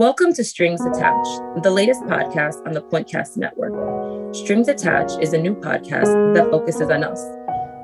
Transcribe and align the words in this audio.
Welcome 0.00 0.32
to 0.32 0.44
Strings 0.44 0.80
Attached, 0.80 1.62
the 1.62 1.70
latest 1.70 2.00
podcast 2.04 2.66
on 2.66 2.72
the 2.72 2.80
Pointcast 2.80 3.36
Network. 3.36 4.34
Strings 4.34 4.66
Attached 4.68 5.18
is 5.20 5.34
a 5.34 5.38
new 5.38 5.54
podcast 5.54 6.34
that 6.34 6.50
focuses 6.50 6.88
on 6.88 7.04
us. 7.04 7.22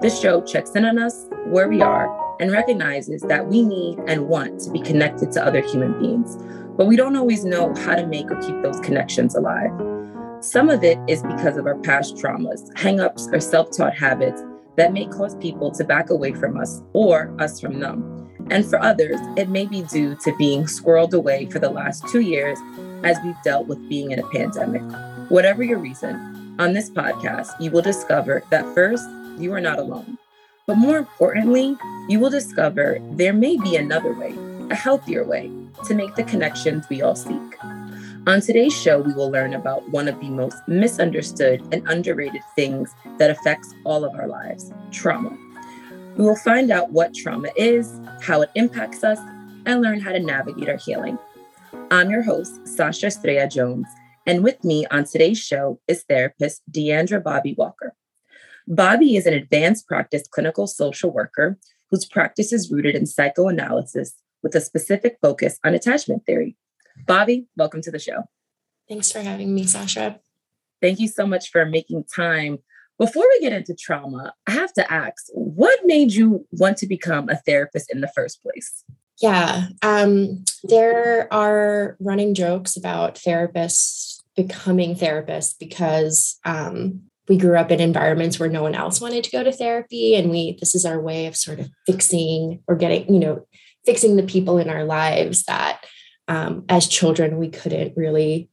This 0.00 0.18
show 0.18 0.40
checks 0.40 0.70
in 0.70 0.86
on 0.86 0.98
us, 0.98 1.26
where 1.48 1.68
we 1.68 1.82
are, 1.82 2.08
and 2.40 2.50
recognizes 2.50 3.20
that 3.20 3.46
we 3.46 3.60
need 3.60 3.98
and 4.06 4.28
want 4.28 4.60
to 4.60 4.70
be 4.70 4.80
connected 4.80 5.30
to 5.32 5.44
other 5.44 5.60
human 5.60 6.00
beings, 6.00 6.38
but 6.78 6.86
we 6.86 6.96
don't 6.96 7.16
always 7.16 7.44
know 7.44 7.74
how 7.74 7.94
to 7.94 8.06
make 8.06 8.30
or 8.30 8.40
keep 8.40 8.62
those 8.62 8.80
connections 8.80 9.34
alive. 9.34 9.72
Some 10.40 10.70
of 10.70 10.82
it 10.82 10.98
is 11.06 11.22
because 11.22 11.58
of 11.58 11.66
our 11.66 11.78
past 11.80 12.16
traumas, 12.16 12.72
hangups, 12.76 13.30
or 13.30 13.40
self 13.40 13.76
taught 13.76 13.94
habits 13.94 14.42
that 14.76 14.94
may 14.94 15.04
cause 15.04 15.36
people 15.36 15.70
to 15.72 15.84
back 15.84 16.08
away 16.08 16.32
from 16.32 16.56
us 16.56 16.80
or 16.94 17.36
us 17.38 17.60
from 17.60 17.78
them. 17.78 18.15
And 18.50 18.64
for 18.64 18.80
others, 18.80 19.18
it 19.36 19.48
may 19.48 19.66
be 19.66 19.82
due 19.82 20.14
to 20.16 20.36
being 20.36 20.64
squirreled 20.64 21.12
away 21.12 21.46
for 21.46 21.58
the 21.58 21.70
last 21.70 22.06
two 22.08 22.20
years 22.20 22.58
as 23.02 23.18
we've 23.24 23.40
dealt 23.42 23.66
with 23.66 23.88
being 23.88 24.12
in 24.12 24.18
a 24.18 24.28
pandemic. 24.28 24.82
Whatever 25.30 25.62
your 25.62 25.78
reason, 25.78 26.56
on 26.58 26.72
this 26.72 26.88
podcast, 26.88 27.60
you 27.60 27.70
will 27.70 27.82
discover 27.82 28.42
that 28.50 28.64
first, 28.74 29.04
you 29.38 29.52
are 29.52 29.60
not 29.60 29.78
alone. 29.78 30.16
But 30.66 30.76
more 30.76 30.96
importantly, 30.96 31.76
you 32.08 32.18
will 32.18 32.30
discover 32.30 32.98
there 33.12 33.32
may 33.32 33.56
be 33.56 33.76
another 33.76 34.12
way, 34.14 34.34
a 34.70 34.74
healthier 34.74 35.24
way, 35.24 35.50
to 35.86 35.94
make 35.94 36.14
the 36.14 36.24
connections 36.24 36.88
we 36.88 37.02
all 37.02 37.14
seek. 37.14 37.56
On 38.26 38.40
today's 38.40 38.76
show, 38.76 39.00
we 39.00 39.12
will 39.12 39.30
learn 39.30 39.54
about 39.54 39.88
one 39.90 40.08
of 40.08 40.18
the 40.18 40.30
most 40.30 40.56
misunderstood 40.66 41.62
and 41.72 41.86
underrated 41.88 42.42
things 42.56 42.92
that 43.18 43.30
affects 43.30 43.72
all 43.84 44.04
of 44.04 44.14
our 44.14 44.26
lives 44.26 44.72
trauma. 44.90 45.36
We 46.16 46.24
will 46.24 46.36
find 46.36 46.70
out 46.70 46.92
what 46.92 47.14
trauma 47.14 47.50
is, 47.56 48.00
how 48.22 48.40
it 48.40 48.48
impacts 48.54 49.04
us, 49.04 49.18
and 49.66 49.82
learn 49.82 50.00
how 50.00 50.12
to 50.12 50.18
navigate 50.18 50.66
our 50.66 50.78
healing. 50.78 51.18
I'm 51.90 52.08
your 52.08 52.22
host, 52.22 52.66
Sasha 52.66 53.08
Estrella 53.08 53.46
Jones, 53.48 53.86
and 54.24 54.42
with 54.42 54.64
me 54.64 54.86
on 54.90 55.04
today's 55.04 55.38
show 55.38 55.78
is 55.86 56.04
therapist 56.04 56.62
Deandra 56.70 57.22
Bobby 57.22 57.54
Walker. 57.58 57.94
Bobby 58.66 59.16
is 59.16 59.26
an 59.26 59.34
advanced 59.34 59.86
practice 59.86 60.26
clinical 60.26 60.66
social 60.66 61.10
worker 61.10 61.58
whose 61.90 62.06
practice 62.06 62.50
is 62.50 62.70
rooted 62.70 62.94
in 62.94 63.04
psychoanalysis 63.04 64.14
with 64.42 64.54
a 64.54 64.60
specific 64.62 65.18
focus 65.20 65.58
on 65.64 65.74
attachment 65.74 66.24
theory. 66.24 66.56
Bobby, 67.06 67.46
welcome 67.58 67.82
to 67.82 67.90
the 67.90 67.98
show. 67.98 68.22
Thanks 68.88 69.12
for 69.12 69.20
having 69.20 69.54
me, 69.54 69.66
Sasha. 69.66 70.20
Thank 70.80 70.98
you 70.98 71.08
so 71.08 71.26
much 71.26 71.50
for 71.50 71.66
making 71.66 72.04
time 72.04 72.60
before 72.98 73.24
we 73.28 73.40
get 73.40 73.52
into 73.52 73.74
trauma, 73.74 74.32
I 74.46 74.52
have 74.52 74.72
to 74.74 74.92
ask, 74.92 75.26
what 75.32 75.80
made 75.84 76.12
you 76.12 76.46
want 76.52 76.78
to 76.78 76.86
become 76.86 77.28
a 77.28 77.36
therapist 77.36 77.92
in 77.92 78.00
the 78.00 78.10
first 78.14 78.42
place? 78.42 78.84
Yeah, 79.20 79.68
um, 79.82 80.44
there 80.64 81.32
are 81.32 81.96
running 82.00 82.34
jokes 82.34 82.76
about 82.76 83.14
therapists 83.14 84.22
becoming 84.36 84.94
therapists 84.94 85.54
because 85.58 86.38
um, 86.44 87.00
we 87.26 87.38
grew 87.38 87.56
up 87.56 87.70
in 87.70 87.80
environments 87.80 88.38
where 88.38 88.50
no 88.50 88.62
one 88.62 88.74
else 88.74 89.00
wanted 89.00 89.24
to 89.24 89.30
go 89.30 89.42
to 89.42 89.52
therapy, 89.52 90.14
and 90.14 90.30
we 90.30 90.56
this 90.60 90.74
is 90.74 90.84
our 90.84 91.00
way 91.00 91.26
of 91.26 91.36
sort 91.36 91.60
of 91.60 91.70
fixing 91.86 92.62
or 92.68 92.76
getting, 92.76 93.12
you 93.12 93.18
know, 93.18 93.46
fixing 93.86 94.16
the 94.16 94.22
people 94.22 94.58
in 94.58 94.68
our 94.68 94.84
lives 94.84 95.44
that 95.44 95.84
um, 96.28 96.64
as 96.68 96.86
children 96.86 97.38
we 97.38 97.48
couldn't 97.48 97.96
really 97.96 98.50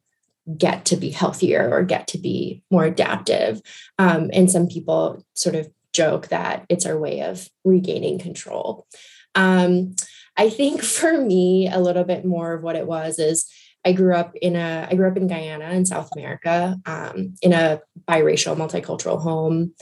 get 0.58 0.86
to 0.86 0.98
be 0.98 1.10
healthier 1.10 1.70
or 1.72 1.84
get 1.84 2.08
to 2.10 2.18
be 2.18 2.64
more 2.70 2.84
adaptive. 2.84 3.62
Um, 3.98 4.30
and 4.34 4.52
some 4.52 4.68
people 4.68 5.26
sort 5.34 5.56
of 5.56 5.70
joke 5.94 6.28
that 6.30 6.66
it's 6.70 6.86
our 6.86 6.98
way 6.98 7.22
of 7.22 7.48
regaining 7.64 8.20
control. 8.20 8.88
Um, 9.36 9.96
I 10.36 10.50
think 10.50 10.82
for 10.84 11.18
me, 11.18 11.70
a 11.72 11.80
little 11.80 12.04
bit 12.04 12.26
more 12.26 12.54
of 12.54 12.64
what 12.64 12.76
it 12.76 12.88
was 12.88 13.20
is 13.20 13.50
I 13.86 13.92
grew 13.92 14.16
up 14.16 14.34
in 14.36 14.56
a 14.56 14.88
I 14.90 14.96
grew 14.96 15.10
up 15.10 15.18
in 15.18 15.28
Guyana 15.28 15.70
in 15.72 15.86
South 15.86 16.10
America 16.16 16.80
um, 16.86 17.36
in 17.42 17.52
a 17.52 17.82
biracial 18.08 18.56
multicultural 18.56 19.22
home. 19.22 19.74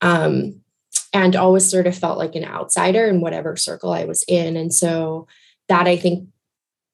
Um, 0.00 0.60
and 1.12 1.36
always 1.36 1.68
sort 1.68 1.86
of 1.86 1.96
felt 1.96 2.18
like 2.18 2.34
an 2.34 2.44
outsider 2.44 3.06
in 3.06 3.20
whatever 3.20 3.56
circle 3.56 3.92
I 3.92 4.04
was 4.04 4.24
in. 4.28 4.56
And 4.56 4.72
so 4.72 5.26
that 5.68 5.86
I 5.86 5.96
think 5.96 6.28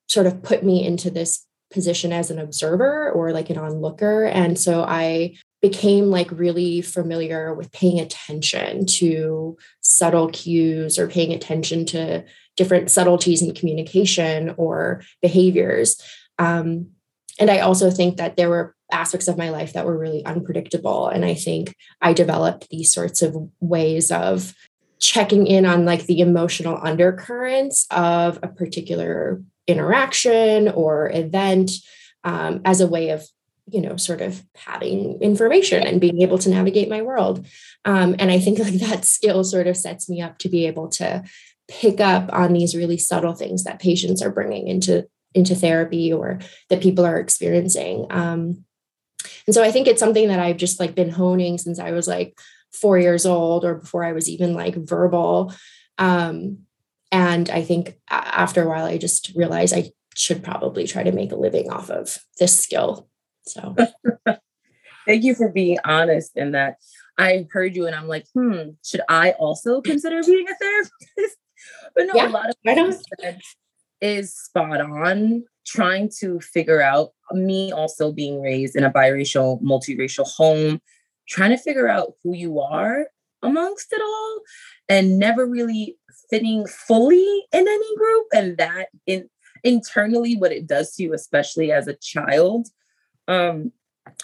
sort 0.08 0.26
of 0.26 0.42
put 0.42 0.64
me 0.64 0.86
into 0.86 1.10
this 1.10 1.44
position 1.76 2.10
as 2.10 2.30
an 2.30 2.38
observer 2.38 3.12
or 3.12 3.32
like 3.32 3.50
an 3.50 3.58
onlooker. 3.58 4.24
And 4.24 4.58
so 4.58 4.82
I 4.82 5.36
became 5.60 6.06
like 6.06 6.30
really 6.30 6.80
familiar 6.80 7.54
with 7.54 7.70
paying 7.70 8.00
attention 8.00 8.86
to 8.86 9.58
subtle 9.82 10.30
cues 10.30 10.98
or 10.98 11.06
paying 11.06 11.34
attention 11.34 11.84
to 11.86 12.24
different 12.56 12.90
subtleties 12.90 13.42
in 13.42 13.54
communication 13.54 14.54
or 14.56 15.02
behaviors. 15.20 16.00
Um, 16.38 16.92
and 17.38 17.50
I 17.50 17.58
also 17.58 17.90
think 17.90 18.16
that 18.16 18.36
there 18.36 18.48
were 18.48 18.74
aspects 18.90 19.28
of 19.28 19.36
my 19.36 19.50
life 19.50 19.74
that 19.74 19.84
were 19.84 19.98
really 19.98 20.24
unpredictable. 20.24 21.08
And 21.08 21.26
I 21.26 21.34
think 21.34 21.74
I 22.00 22.14
developed 22.14 22.68
these 22.70 22.90
sorts 22.90 23.20
of 23.20 23.36
ways 23.60 24.10
of 24.10 24.54
checking 24.98 25.46
in 25.46 25.66
on 25.66 25.84
like 25.84 26.06
the 26.06 26.20
emotional 26.20 26.80
undercurrents 26.82 27.86
of 27.90 28.38
a 28.42 28.48
particular 28.48 29.42
interaction 29.66 30.68
or 30.68 31.10
event 31.12 31.70
um, 32.24 32.60
as 32.64 32.80
a 32.80 32.86
way 32.86 33.10
of 33.10 33.24
you 33.68 33.80
know 33.80 33.96
sort 33.96 34.20
of 34.20 34.42
having 34.54 35.20
information 35.20 35.82
and 35.82 36.00
being 36.00 36.22
able 36.22 36.38
to 36.38 36.50
navigate 36.50 36.88
my 36.88 37.02
world. 37.02 37.46
Um, 37.84 38.16
and 38.18 38.30
i 38.30 38.38
think 38.38 38.58
like 38.68 38.74
that 38.74 39.04
skill 39.04 39.44
sort 39.44 39.66
of 39.66 39.76
sets 39.76 40.08
me 40.08 40.20
up 40.20 40.38
to 40.38 40.48
be 40.48 40.66
able 40.66 40.88
to 40.90 41.24
pick 41.68 42.00
up 42.00 42.30
on 42.32 42.52
these 42.52 42.76
really 42.76 42.98
subtle 42.98 43.34
things 43.34 43.64
that 43.64 43.80
patients 43.80 44.22
are 44.22 44.30
bringing 44.30 44.68
into 44.68 45.08
into 45.34 45.54
therapy 45.54 46.12
or 46.12 46.38
that 46.70 46.80
people 46.80 47.04
are 47.04 47.18
experiencing. 47.18 48.06
Um, 48.10 48.64
and 49.46 49.54
so 49.54 49.62
i 49.62 49.70
think 49.70 49.86
it's 49.86 50.00
something 50.00 50.28
that 50.28 50.38
i've 50.38 50.56
just 50.56 50.78
like 50.78 50.94
been 50.94 51.10
honing 51.10 51.58
since 51.58 51.78
i 51.78 51.90
was 51.92 52.06
like 52.06 52.38
four 52.72 52.98
years 52.98 53.26
old 53.26 53.64
or 53.64 53.76
before 53.76 54.04
i 54.04 54.12
was 54.12 54.28
even 54.28 54.54
like 54.54 54.74
verbal. 54.74 55.52
Um, 55.98 56.66
and 57.12 57.50
I 57.50 57.62
think 57.62 57.96
after 58.10 58.62
a 58.62 58.68
while, 58.68 58.84
I 58.84 58.98
just 58.98 59.32
realized 59.34 59.74
I 59.74 59.92
should 60.14 60.42
probably 60.42 60.86
try 60.86 61.02
to 61.02 61.12
make 61.12 61.32
a 61.32 61.36
living 61.36 61.70
off 61.70 61.90
of 61.90 62.18
this 62.38 62.58
skill. 62.58 63.08
So 63.42 63.76
thank 65.06 65.22
you 65.24 65.34
for 65.34 65.50
being 65.50 65.78
honest 65.84 66.32
in 66.36 66.52
that. 66.52 66.76
I 67.18 67.46
heard 67.50 67.76
you 67.76 67.86
and 67.86 67.94
I'm 67.94 68.08
like, 68.08 68.26
hmm, 68.34 68.70
should 68.84 69.02
I 69.08 69.32
also 69.32 69.80
consider 69.80 70.22
being 70.22 70.46
a 70.48 70.54
therapist? 70.56 70.92
but 71.94 72.06
no, 72.06 72.14
yeah, 72.14 72.28
a 72.28 72.30
lot 72.30 72.50
of 72.50 72.56
what 72.62 73.04
said 73.20 73.40
is 74.00 74.34
spot 74.34 74.80
on. 74.80 75.44
Trying 75.66 76.10
to 76.20 76.38
figure 76.38 76.80
out 76.80 77.10
me 77.32 77.72
also 77.72 78.12
being 78.12 78.40
raised 78.40 78.76
in 78.76 78.84
a 78.84 78.90
biracial, 78.90 79.60
multiracial 79.62 80.24
home, 80.36 80.80
trying 81.28 81.50
to 81.50 81.58
figure 81.58 81.88
out 81.88 82.12
who 82.22 82.36
you 82.36 82.60
are 82.60 83.06
amongst 83.42 83.92
it 83.92 84.00
all 84.00 84.40
and 84.88 85.18
never 85.18 85.44
really 85.44 85.96
fitting 86.30 86.66
fully 86.66 87.44
in 87.52 87.66
any 87.68 87.96
group 87.96 88.26
and 88.34 88.58
that 88.58 88.88
in 89.06 89.28
internally 89.64 90.36
what 90.36 90.52
it 90.52 90.66
does 90.66 90.94
to 90.94 91.02
you 91.02 91.14
especially 91.14 91.72
as 91.72 91.88
a 91.88 91.94
child 91.94 92.68
um 93.28 93.72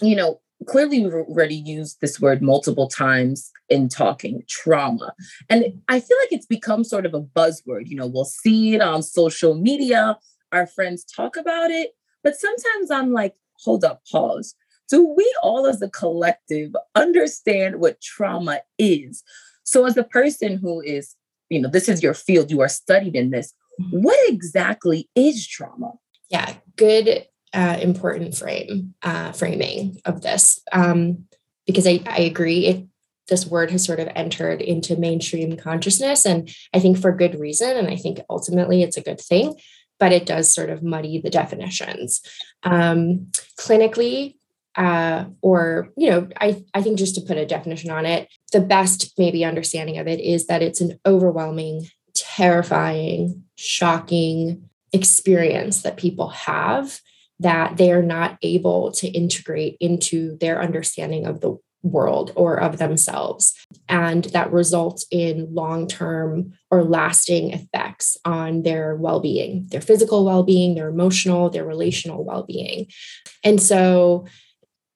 you 0.00 0.14
know 0.14 0.40
clearly 0.68 1.02
we've 1.02 1.12
already 1.12 1.56
used 1.56 2.00
this 2.00 2.20
word 2.20 2.40
multiple 2.40 2.86
times 2.86 3.50
in 3.68 3.88
talking 3.88 4.42
trauma. 4.48 5.12
And 5.50 5.64
i 5.88 5.98
feel 5.98 6.16
like 6.22 6.32
it's 6.32 6.46
become 6.46 6.84
sort 6.84 7.06
of 7.06 7.14
a 7.14 7.22
buzzword 7.22 7.86
you 7.86 7.96
know 7.96 8.06
we'll 8.06 8.24
see 8.24 8.74
it 8.74 8.80
on 8.80 9.02
social 9.02 9.54
media 9.54 10.18
our 10.52 10.66
friends 10.66 11.04
talk 11.04 11.36
about 11.36 11.70
it 11.70 11.90
but 12.22 12.36
sometimes 12.36 12.90
i'm 12.90 13.12
like 13.12 13.34
hold 13.62 13.84
up 13.84 14.02
pause. 14.10 14.54
Do 14.88 15.06
we 15.06 15.32
all 15.42 15.66
as 15.66 15.80
a 15.80 15.88
collective 15.88 16.74
understand 16.94 17.76
what 17.76 18.00
trauma 18.00 18.60
is? 18.78 19.22
So 19.64 19.86
as 19.86 19.96
a 19.96 20.04
person 20.04 20.58
who 20.58 20.80
is 20.82 21.14
you 21.52 21.60
know, 21.60 21.68
this 21.68 21.88
is 21.88 22.02
your 22.02 22.14
field, 22.14 22.50
you 22.50 22.60
are 22.60 22.68
studied 22.68 23.14
in 23.14 23.30
this. 23.30 23.52
Mm-hmm. 23.80 24.02
What 24.02 24.18
exactly 24.28 25.08
is 25.14 25.46
trauma? 25.46 25.92
Yeah, 26.30 26.54
good, 26.76 27.26
uh, 27.52 27.78
important 27.80 28.34
frame 28.34 28.94
uh, 29.02 29.32
framing 29.32 29.98
of 30.04 30.22
this, 30.22 30.60
um, 30.72 31.26
because 31.66 31.86
I, 31.86 32.00
I 32.06 32.20
agree. 32.20 32.66
It, 32.66 32.86
this 33.28 33.46
word 33.46 33.70
has 33.70 33.84
sort 33.84 34.00
of 34.00 34.08
entered 34.14 34.60
into 34.60 34.96
mainstream 34.96 35.56
consciousness, 35.56 36.24
and 36.24 36.50
I 36.74 36.80
think 36.80 36.98
for 36.98 37.12
good 37.12 37.38
reason. 37.38 37.76
And 37.76 37.88
I 37.88 37.96
think 37.96 38.20
ultimately 38.28 38.82
it's 38.82 38.96
a 38.96 39.02
good 39.02 39.20
thing, 39.20 39.54
but 40.00 40.12
it 40.12 40.26
does 40.26 40.52
sort 40.52 40.70
of 40.70 40.82
muddy 40.82 41.20
the 41.20 41.30
definitions. 41.30 42.20
Um, 42.62 43.28
clinically, 43.58 44.36
uh, 44.76 45.24
or 45.42 45.88
you 45.96 46.10
know 46.10 46.28
I, 46.40 46.64
I 46.74 46.82
think 46.82 46.98
just 46.98 47.14
to 47.16 47.20
put 47.20 47.36
a 47.36 47.46
definition 47.46 47.90
on 47.90 48.06
it 48.06 48.28
the 48.52 48.60
best 48.60 49.12
maybe 49.18 49.44
understanding 49.44 49.98
of 49.98 50.06
it 50.06 50.20
is 50.20 50.46
that 50.46 50.62
it's 50.62 50.80
an 50.80 50.98
overwhelming 51.06 51.88
terrifying 52.14 53.44
shocking 53.56 54.68
experience 54.92 55.82
that 55.82 55.96
people 55.96 56.28
have 56.28 57.00
that 57.40 57.76
they 57.76 57.90
are 57.90 58.02
not 58.02 58.38
able 58.42 58.92
to 58.92 59.08
integrate 59.08 59.76
into 59.80 60.36
their 60.38 60.62
understanding 60.62 61.26
of 61.26 61.40
the 61.40 61.56
world 61.82 62.32
or 62.36 62.60
of 62.60 62.78
themselves. 62.78 63.54
And 63.88 64.24
that 64.26 64.52
results 64.52 65.06
in 65.10 65.52
long 65.52 65.88
term 65.88 66.52
or 66.70 66.84
lasting 66.84 67.52
effects 67.52 68.16
on 68.24 68.62
their 68.62 68.94
well 68.96 69.20
being, 69.20 69.66
their 69.70 69.80
physical 69.80 70.24
well 70.24 70.42
being, 70.42 70.74
their 70.74 70.88
emotional, 70.88 71.50
their 71.50 71.64
relational 71.64 72.24
well 72.24 72.44
being. 72.44 72.86
And 73.42 73.60
so 73.60 74.26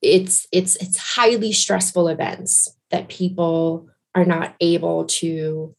it's 0.02 0.46
it's 0.52 0.76
it's 0.76 0.98
highly 0.98 1.52
stressful 1.52 2.08
events 2.08 2.68
that 2.90 3.08
people 3.08 3.88
are 4.14 4.24
not 4.24 4.54
able 4.60 5.04
to 5.04 5.74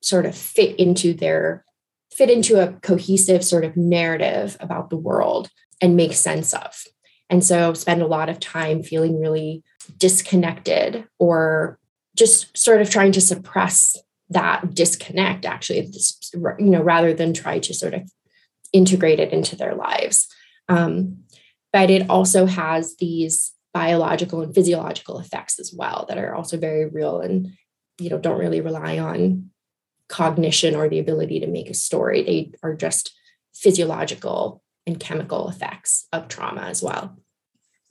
sort 0.00 0.26
of 0.26 0.36
fit 0.36 0.78
into 0.78 1.14
their 1.14 1.64
fit 2.12 2.30
into 2.30 2.60
a 2.60 2.72
cohesive 2.80 3.44
sort 3.44 3.64
of 3.64 3.76
narrative 3.76 4.56
about 4.60 4.90
the 4.90 4.96
world 4.96 5.48
and 5.80 5.96
make 5.96 6.12
sense 6.12 6.52
of. 6.52 6.84
And 7.30 7.42
so 7.42 7.72
spend 7.72 8.02
a 8.02 8.06
lot 8.06 8.28
of 8.28 8.38
time 8.38 8.82
feeling 8.82 9.18
really 9.18 9.62
disconnected 9.96 11.06
or 11.18 11.78
just 12.14 12.56
sort 12.56 12.82
of 12.82 12.90
trying 12.90 13.12
to 13.12 13.20
suppress 13.20 13.96
that 14.28 14.74
disconnect 14.74 15.44
actually 15.44 15.90
you 16.34 16.70
know 16.70 16.82
rather 16.82 17.12
than 17.12 17.34
try 17.34 17.58
to 17.58 17.74
sort 17.74 17.94
of 17.94 18.10
integrate 18.72 19.20
it 19.20 19.32
into 19.32 19.56
their 19.56 19.74
lives. 19.74 20.28
Um, 20.68 21.24
but 21.72 21.90
it 21.90 22.08
also 22.10 22.46
has 22.46 22.96
these 22.96 23.52
biological 23.72 24.42
and 24.42 24.54
physiological 24.54 25.18
effects 25.18 25.58
as 25.58 25.72
well 25.76 26.04
that 26.08 26.18
are 26.18 26.34
also 26.34 26.58
very 26.58 26.86
real 26.86 27.20
and 27.20 27.52
you 27.98 28.10
know 28.10 28.18
don't 28.18 28.38
really 28.38 28.60
rely 28.60 28.98
on 28.98 29.50
cognition 30.08 30.74
or 30.74 30.88
the 30.88 30.98
ability 30.98 31.40
to 31.40 31.46
make 31.46 31.70
a 31.70 31.74
story. 31.74 32.22
They 32.22 32.52
are 32.62 32.74
just 32.74 33.14
physiological 33.54 34.62
and 34.86 35.00
chemical 35.00 35.48
effects 35.48 36.06
of 36.12 36.28
trauma 36.28 36.62
as 36.62 36.82
well. 36.82 37.16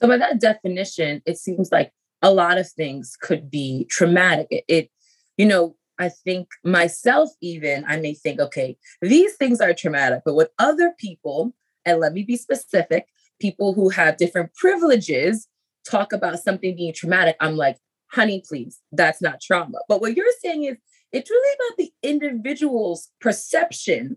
So 0.00 0.08
by 0.08 0.18
that 0.18 0.40
definition 0.40 1.22
it 1.26 1.38
seems 1.38 1.72
like 1.72 1.90
a 2.20 2.32
lot 2.32 2.58
of 2.58 2.70
things 2.70 3.16
could 3.20 3.50
be 3.50 3.86
traumatic. 3.90 4.46
It, 4.50 4.64
it 4.68 4.90
you 5.36 5.46
know 5.46 5.76
I 5.98 6.08
think 6.08 6.48
myself, 6.64 7.30
even, 7.40 7.84
I 7.86 7.98
may 7.98 8.14
think, 8.14 8.40
okay, 8.40 8.76
these 9.02 9.36
things 9.36 9.60
are 9.60 9.72
traumatic, 9.72 10.22
but 10.24 10.34
with 10.34 10.48
other 10.58 10.94
people, 10.98 11.54
and 11.84 12.00
let 12.00 12.12
me 12.12 12.24
be 12.24 12.36
specific, 12.36 13.06
people 13.42 13.74
who 13.74 13.88
have 13.90 14.16
different 14.16 14.54
privileges 14.54 15.48
talk 15.84 16.12
about 16.12 16.38
something 16.38 16.76
being 16.76 16.94
traumatic, 16.94 17.36
I'm 17.40 17.56
like, 17.56 17.76
honey, 18.12 18.42
please, 18.46 18.80
that's 18.92 19.20
not 19.20 19.40
trauma. 19.40 19.78
But 19.88 20.00
what 20.00 20.16
you're 20.16 20.26
saying 20.40 20.64
is 20.64 20.76
it's 21.10 21.28
really 21.28 21.56
about 21.56 21.76
the 21.76 21.92
individual's 22.08 23.08
perception 23.20 24.16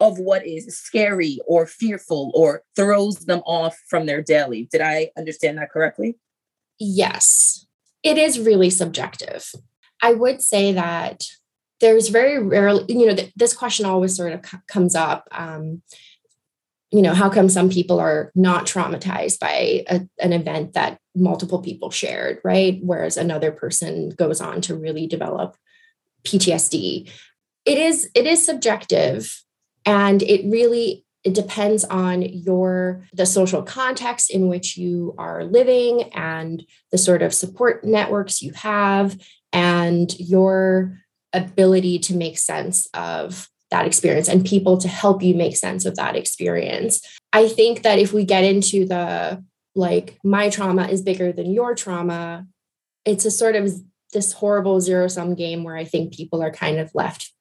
of 0.00 0.18
what 0.18 0.44
is 0.46 0.76
scary 0.76 1.38
or 1.46 1.66
fearful 1.66 2.32
or 2.34 2.62
throws 2.74 3.18
them 3.26 3.42
off 3.46 3.78
from 3.88 4.06
their 4.06 4.22
daily. 4.22 4.68
Did 4.72 4.80
I 4.80 5.10
understand 5.16 5.58
that 5.58 5.70
correctly? 5.70 6.16
Yes, 6.80 7.66
it 8.02 8.16
is 8.18 8.40
really 8.40 8.70
subjective. 8.70 9.52
I 10.02 10.14
would 10.14 10.42
say 10.42 10.72
that 10.72 11.22
there's 11.80 12.08
very 12.08 12.42
rarely, 12.42 12.84
you 12.88 13.06
know, 13.06 13.14
th- 13.14 13.32
this 13.36 13.52
question 13.52 13.86
always 13.86 14.16
sort 14.16 14.32
of 14.32 14.44
c- 14.44 14.58
comes 14.66 14.94
up. 14.96 15.28
Um, 15.30 15.82
you 16.92 17.00
know, 17.00 17.14
how 17.14 17.30
come 17.30 17.48
some 17.48 17.70
people 17.70 17.98
are 17.98 18.30
not 18.34 18.66
traumatized 18.66 19.38
by 19.38 19.84
a, 19.88 20.06
an 20.20 20.34
event 20.34 20.74
that 20.74 20.98
multiple 21.16 21.62
people 21.62 21.90
shared, 21.90 22.38
right? 22.44 22.80
Whereas 22.82 23.16
another 23.16 23.50
person 23.50 24.10
goes 24.10 24.42
on 24.42 24.60
to 24.62 24.76
really 24.76 25.06
develop 25.06 25.56
PTSD. 26.24 27.10
It 27.64 27.78
is 27.78 28.10
it 28.14 28.26
is 28.26 28.44
subjective 28.44 29.42
and 29.86 30.22
it 30.22 30.44
really 30.44 31.06
it 31.24 31.34
depends 31.34 31.84
on 31.84 32.22
your 32.22 33.06
the 33.14 33.26
social 33.26 33.62
context 33.62 34.30
in 34.30 34.48
which 34.48 34.76
you 34.76 35.14
are 35.16 35.44
living 35.44 36.10
and 36.12 36.64
the 36.90 36.98
sort 36.98 37.22
of 37.22 37.32
support 37.32 37.84
networks 37.84 38.42
you 38.42 38.52
have 38.52 39.18
and 39.52 40.18
your 40.18 40.98
ability 41.32 41.98
to 42.00 42.14
make 42.14 42.36
sense 42.36 42.86
of 42.92 43.48
that 43.72 43.86
experience 43.86 44.28
and 44.28 44.44
people 44.44 44.78
to 44.78 44.86
help 44.86 45.22
you 45.22 45.34
make 45.34 45.56
sense 45.56 45.84
of 45.84 45.96
that 45.96 46.14
experience. 46.14 47.00
I 47.32 47.48
think 47.48 47.82
that 47.82 47.98
if 47.98 48.12
we 48.12 48.24
get 48.24 48.44
into 48.44 48.86
the 48.86 49.42
like, 49.74 50.18
my 50.22 50.50
trauma 50.50 50.86
is 50.86 51.02
bigger 51.02 51.32
than 51.32 51.50
your 51.50 51.74
trauma, 51.74 52.46
it's 53.04 53.24
a 53.24 53.30
sort 53.30 53.56
of 53.56 53.72
this 54.12 54.34
horrible 54.34 54.80
zero 54.80 55.08
sum 55.08 55.34
game 55.34 55.64
where 55.64 55.76
I 55.76 55.84
think 55.84 56.14
people 56.14 56.42
are 56.42 56.52
kind 56.52 56.78
of 56.78 56.94
left 56.94 57.32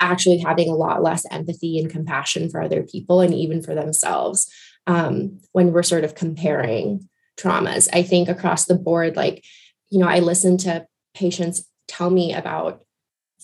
actually 0.00 0.38
having 0.38 0.68
a 0.68 0.74
lot 0.74 1.02
less 1.02 1.24
empathy 1.30 1.78
and 1.78 1.90
compassion 1.90 2.50
for 2.50 2.62
other 2.62 2.82
people 2.82 3.20
and 3.20 3.32
even 3.32 3.62
for 3.62 3.74
themselves 3.74 4.50
um, 4.86 5.38
when 5.52 5.72
we're 5.72 5.82
sort 5.82 6.04
of 6.04 6.14
comparing 6.14 7.08
traumas. 7.38 7.88
I 7.92 8.02
think 8.02 8.28
across 8.28 8.64
the 8.64 8.74
board, 8.74 9.16
like, 9.16 9.44
you 9.90 9.98
know, 9.98 10.08
I 10.08 10.18
listen 10.20 10.56
to 10.58 10.86
patients 11.14 11.66
tell 11.86 12.10
me 12.10 12.34
about 12.34 12.83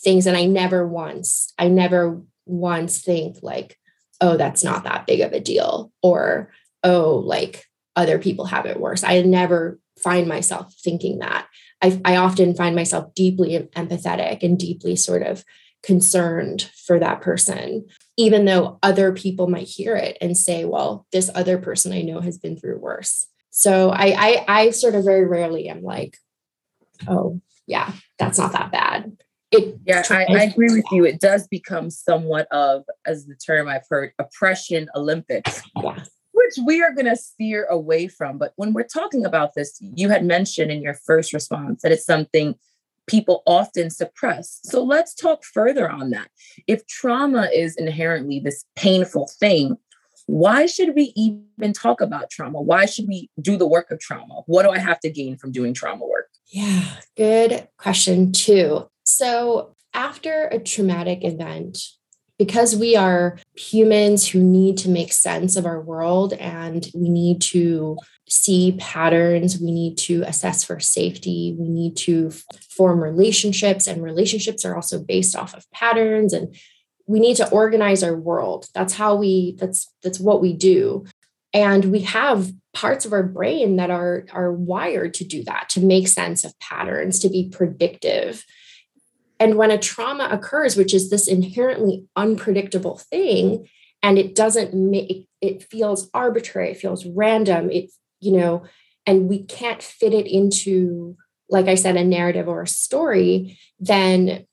things 0.03 0.27
and 0.27 0.37
i 0.37 0.45
never 0.45 0.87
once 0.87 1.53
i 1.59 1.69
never 1.69 2.23
once 2.47 3.03
think 3.03 3.37
like 3.43 3.77
oh 4.21 4.37
that's 4.37 4.65
not 4.65 4.85
that 4.85 5.07
big 5.07 5.21
of 5.21 5.33
a 5.33 5.41
deal 5.41 5.93
or 6.03 6.51
oh 6.83 7.17
like 7.17 7.67
other 7.97 8.19
people 8.19 8.47
have 8.47 8.67
it 8.67 8.81
worse. 8.81 9.05
I 9.05 9.21
never 9.23 9.79
find 9.99 10.27
myself 10.27 10.75
thinking 10.83 11.19
that. 11.19 11.47
I, 11.83 12.01
I 12.05 12.17
often 12.17 12.55
find 12.55 12.75
myself 12.75 13.15
deeply 13.15 13.59
empathetic 13.59 14.43
and 14.43 14.59
deeply 14.59 14.97
sort 14.97 15.23
of 15.23 15.45
concerned 15.83 16.71
for 16.87 16.99
that 16.99 17.23
person 17.23 17.87
even 18.19 18.45
though 18.45 18.79
other 18.83 19.13
people 19.13 19.49
might 19.49 19.67
hear 19.67 19.97
it 19.97 20.19
and 20.21 20.37
say 20.37 20.67
well 20.67 21.07
this 21.11 21.31
other 21.35 21.57
person 21.57 21.91
i 21.91 22.03
know 22.03 22.21
has 22.21 22.37
been 22.37 22.55
through 22.55 22.79
worse. 22.79 23.27
So 23.49 23.89
i 23.89 24.15
i, 24.15 24.45
I 24.47 24.71
sort 24.73 24.95
of 24.95 25.05
very 25.05 25.27
rarely 25.27 25.71
am 25.71 25.83
like 25.83 26.19
oh 27.09 27.41
yeah 27.67 27.93
that's 28.19 28.37
not 28.37 28.53
that 28.53 28.71
bad 28.71 29.17
it 29.51 29.79
yeah 29.87 30.03
I, 30.11 30.25
I, 30.29 30.43
agree 30.45 30.73
with 30.73 30.85
you. 30.93 31.05
It 31.05 31.21
does 31.21 31.49
become 31.49 31.91
somewhat 31.91 32.47
of 32.51 32.85
as 33.07 33.27
the 33.27 33.35
term 33.35 33.69
i've 33.69 33.87
heard 33.89 34.13
oppression 34.19 34.89
olympics 34.95 35.63
yeah. 35.83 36.03
which 36.33 36.55
we 36.65 36.83
are 36.83 36.93
going 36.93 37.07
to 37.07 37.17
steer 37.17 37.65
away 37.67 38.09
from. 38.09 38.39
But 38.39 38.53
when 38.57 38.73
we're 38.73 38.85
talking 38.85 39.25
about 39.25 39.55
this 39.55 39.79
you 39.81 40.09
had 40.09 40.25
mentioned 40.25 40.71
in 40.71 40.83
your 40.83 40.95
first 40.95 41.33
response 41.33 41.83
that 41.83 41.93
it's 41.93 42.07
something 42.07 42.55
people 43.07 43.43
often 43.45 43.91
suppress. 43.91 44.61
So 44.63 44.85
let's 44.85 45.15
talk 45.15 45.45
further 45.45 45.91
on 45.91 46.11
that. 46.11 46.29
If 46.69 46.87
trauma 46.87 47.51
is 47.53 47.77
inherently 47.77 48.39
this 48.39 48.65
painful 48.77 49.29
thing 49.39 49.77
why 50.27 50.67
should 50.67 50.95
we 50.95 51.13
even 51.17 51.73
talk 51.73 52.01
about 52.01 52.31
trauma? 52.31 52.61
Why 52.61 52.87
should 52.87 53.09
we 53.09 53.29
do 53.41 53.57
the 53.57 53.67
work 53.67 53.91
of 53.91 53.99
trauma? 53.99 54.43
What 54.47 54.63
do 54.63 54.71
i 54.71 54.79
have 54.79 55.01
to 55.01 55.11
gain 55.11 55.37
from 55.37 55.51
doing 55.51 55.75
trauma 55.75 56.07
work? 56.07 56.29
Yeah 56.47 56.85
good 57.17 57.69
question 57.79 58.33
too 58.33 58.89
so, 59.11 59.75
after 59.93 60.47
a 60.47 60.59
traumatic 60.59 61.25
event, 61.25 61.79
because 62.39 62.75
we 62.75 62.97
are 62.97 63.39
humans 63.55 64.29
who 64.29 64.41
need 64.41 64.79
to 64.79 64.89
make 64.89 65.13
sense 65.13 65.57
of 65.57 65.67
our 65.67 65.81
world 65.81 66.33
and 66.35 66.89
we 66.95 67.11
need 67.11 67.43
to 67.43 67.99
see 68.29 68.77
patterns, 68.79 69.61
we 69.61 69.73
need 69.73 69.99
to 69.99 70.23
assess 70.23 70.65
for 70.65 70.81
safety, 70.81 71.55
we 71.59 71.69
need 71.69 71.97
to 71.99 72.31
form 72.71 73.03
relationships, 73.03 73.87
and 73.87 74.03
relationships 74.03 74.65
are 74.65 74.75
also 74.75 75.03
based 75.03 75.37
off 75.37 75.53
of 75.53 75.71
patterns 75.73 76.33
and 76.33 76.57
we 77.11 77.19
need 77.19 77.37
to 77.37 77.51
organize 77.51 78.05
our 78.05 78.17
world. 78.17 78.69
That's 78.73 78.95
how 78.95 79.17
we 79.17 79.57
that's 79.59 79.93
that's 80.03 80.21
what 80.21 80.41
we 80.41 80.53
do. 80.53 81.05
And 81.53 81.87
we 81.87 82.03
have 82.03 82.53
parts 82.73 83.05
of 83.05 83.13
our 83.13 83.25
brain 83.25 83.77
that 83.77 83.91
are 83.91 84.27
are 84.33 84.53
wired 84.53 85.15
to 85.15 85.25
do 85.25 85.43
that 85.45 85.69
to 85.71 85.81
make 85.81 86.07
sense 86.07 86.45
of 86.45 86.59
patterns 86.61 87.19
to 87.19 87.29
be 87.29 87.49
predictive 87.49 88.45
and 89.41 89.57
when 89.57 89.71
a 89.71 89.79
trauma 89.79 90.29
occurs, 90.31 90.77
which 90.77 90.93
is 90.93 91.09
this 91.09 91.27
inherently 91.27 92.05
unpredictable 92.15 92.99
thing, 92.99 93.67
and 94.03 94.19
it 94.19 94.35
doesn't 94.35 94.75
make 94.75 95.27
it 95.41 95.63
feels 95.63 96.11
arbitrary, 96.13 96.73
it 96.73 96.77
feels 96.77 97.07
random, 97.07 97.71
it, 97.71 97.91
you 98.21 98.33
know, 98.33 98.65
and 99.07 99.29
we 99.29 99.43
can't 99.43 99.83
fit 99.83 100.13
it 100.13 100.27
into, 100.27 101.17
like 101.49 101.67
I 101.67 101.75
said, 101.75 101.97
a 101.97 102.05
narrative 102.05 102.47
or 102.47 102.63
a 102.63 102.69
story, 102.69 103.59
then 103.79 104.45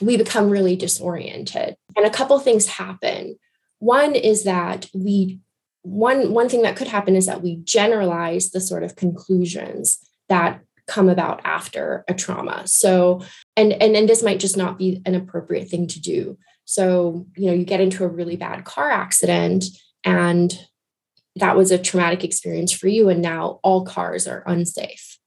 we 0.00 0.16
become 0.16 0.48
really 0.48 0.76
disoriented. 0.76 1.74
And 1.96 2.06
a 2.06 2.10
couple 2.10 2.38
things 2.38 2.66
happen. 2.66 3.36
One 3.80 4.14
is 4.14 4.44
that 4.44 4.86
we 4.94 5.40
one 5.82 6.32
one 6.32 6.48
thing 6.48 6.62
that 6.62 6.76
could 6.76 6.86
happen 6.86 7.16
is 7.16 7.26
that 7.26 7.42
we 7.42 7.56
generalize 7.64 8.52
the 8.52 8.60
sort 8.60 8.84
of 8.84 8.94
conclusions 8.94 9.98
that 10.28 10.60
come 10.86 11.08
about 11.08 11.40
after 11.44 12.04
a 12.08 12.14
trauma. 12.14 12.62
So 12.66 13.22
and 13.56 13.72
and 13.72 13.96
and 13.96 14.08
this 14.08 14.22
might 14.22 14.40
just 14.40 14.56
not 14.56 14.78
be 14.78 15.00
an 15.06 15.14
appropriate 15.14 15.68
thing 15.68 15.86
to 15.88 16.00
do. 16.00 16.38
So 16.64 17.26
you 17.36 17.46
know 17.46 17.52
you 17.52 17.64
get 17.64 17.80
into 17.80 18.04
a 18.04 18.08
really 18.08 18.36
bad 18.36 18.64
car 18.64 18.90
accident 18.90 19.64
and 20.04 20.58
that 21.36 21.56
was 21.56 21.70
a 21.70 21.78
traumatic 21.78 22.24
experience 22.24 22.72
for 22.72 22.88
you 22.88 23.08
and 23.08 23.22
now 23.22 23.60
all 23.62 23.84
cars 23.84 24.26
are 24.26 24.42
unsafe. 24.46 25.18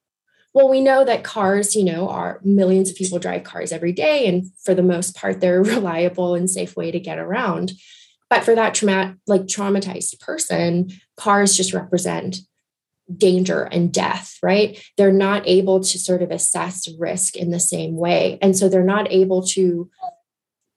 Well 0.53 0.69
we 0.69 0.81
know 0.81 1.03
that 1.05 1.23
cars 1.23 1.75
you 1.75 1.83
know 1.83 2.09
are 2.09 2.41
millions 2.43 2.89
of 2.89 2.95
people 2.95 3.19
drive 3.19 3.43
cars 3.43 3.71
every 3.71 3.93
day 3.93 4.27
and 4.27 4.45
for 4.63 4.73
the 4.73 4.83
most 4.83 5.15
part 5.15 5.39
they're 5.39 5.61
a 5.61 5.63
reliable 5.75 6.35
and 6.35 6.49
safe 6.49 6.75
way 6.75 6.91
to 6.91 6.99
get 6.99 7.17
around. 7.17 7.73
But 8.29 8.43
for 8.43 8.55
that 8.55 8.73
trauma 8.73 9.15
like 9.25 9.43
traumatized 9.43 10.19
person 10.19 10.91
cars 11.15 11.55
just 11.55 11.73
represent 11.73 12.39
danger 13.15 13.63
and 13.63 13.93
death, 13.93 14.37
right? 14.41 14.81
They're 14.97 15.11
not 15.11 15.43
able 15.47 15.81
to 15.81 15.99
sort 15.99 16.21
of 16.21 16.31
assess 16.31 16.87
risk 16.97 17.35
in 17.35 17.51
the 17.51 17.59
same 17.59 17.97
way. 17.97 18.39
And 18.41 18.57
so 18.57 18.67
they're 18.67 18.83
not 18.83 19.11
able 19.11 19.43
to 19.49 19.89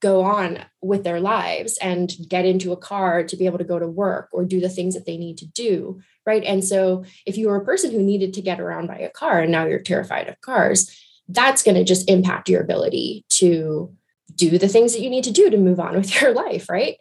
go 0.01 0.21
on 0.21 0.63
with 0.81 1.03
their 1.03 1.19
lives 1.19 1.77
and 1.79 2.13
get 2.29 2.45
into 2.45 2.71
a 2.71 2.77
car 2.77 3.23
to 3.23 3.35
be 3.35 3.45
able 3.45 3.57
to 3.57 3.63
go 3.63 3.79
to 3.79 3.87
work 3.87 4.29
or 4.31 4.45
do 4.45 4.61
the 4.61 4.69
things 4.69 4.93
that 4.93 5.05
they 5.05 5.17
need 5.17 5.37
to 5.37 5.45
do, 5.47 5.99
right? 6.25 6.43
And 6.43 6.63
so 6.63 7.03
if 7.25 7.37
you 7.37 7.49
were 7.49 7.57
a 7.57 7.65
person 7.65 7.91
who 7.91 8.01
needed 8.01 8.33
to 8.35 8.41
get 8.41 8.61
around 8.61 8.87
by 8.87 8.97
a 8.97 9.09
car 9.09 9.41
and 9.41 9.51
now 9.51 9.65
you're 9.65 9.79
terrified 9.79 10.29
of 10.29 10.39
cars, 10.41 10.95
that's 11.27 11.63
going 11.63 11.75
to 11.75 11.83
just 11.83 12.09
impact 12.09 12.49
your 12.49 12.61
ability 12.61 13.25
to 13.29 13.93
do 14.35 14.57
the 14.57 14.67
things 14.67 14.93
that 14.93 15.01
you 15.01 15.09
need 15.09 15.25
to 15.25 15.31
do 15.31 15.49
to 15.49 15.57
move 15.57 15.79
on 15.79 15.95
with 15.97 16.21
your 16.21 16.33
life, 16.33 16.69
right? 16.69 16.97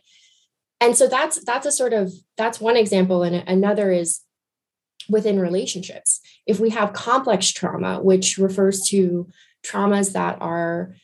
And 0.81 0.97
so 0.97 1.09
that's 1.09 1.45
that's 1.45 1.67
a 1.67 1.73
sort 1.73 1.93
of 1.93 2.13
that's 2.37 2.61
one 2.61 2.77
example 2.77 3.25
and 3.25 3.37
another 3.49 3.91
is 3.91 4.21
within 5.09 5.41
relationships. 5.41 6.21
If 6.47 6.61
we 6.61 6.71
have 6.71 6.93
complex 6.93 7.51
trauma, 7.51 8.01
which 8.03 8.39
refers 8.39 8.83
to 8.89 9.29
traumas 9.65 10.13
that 10.13 10.39
are 10.41 10.95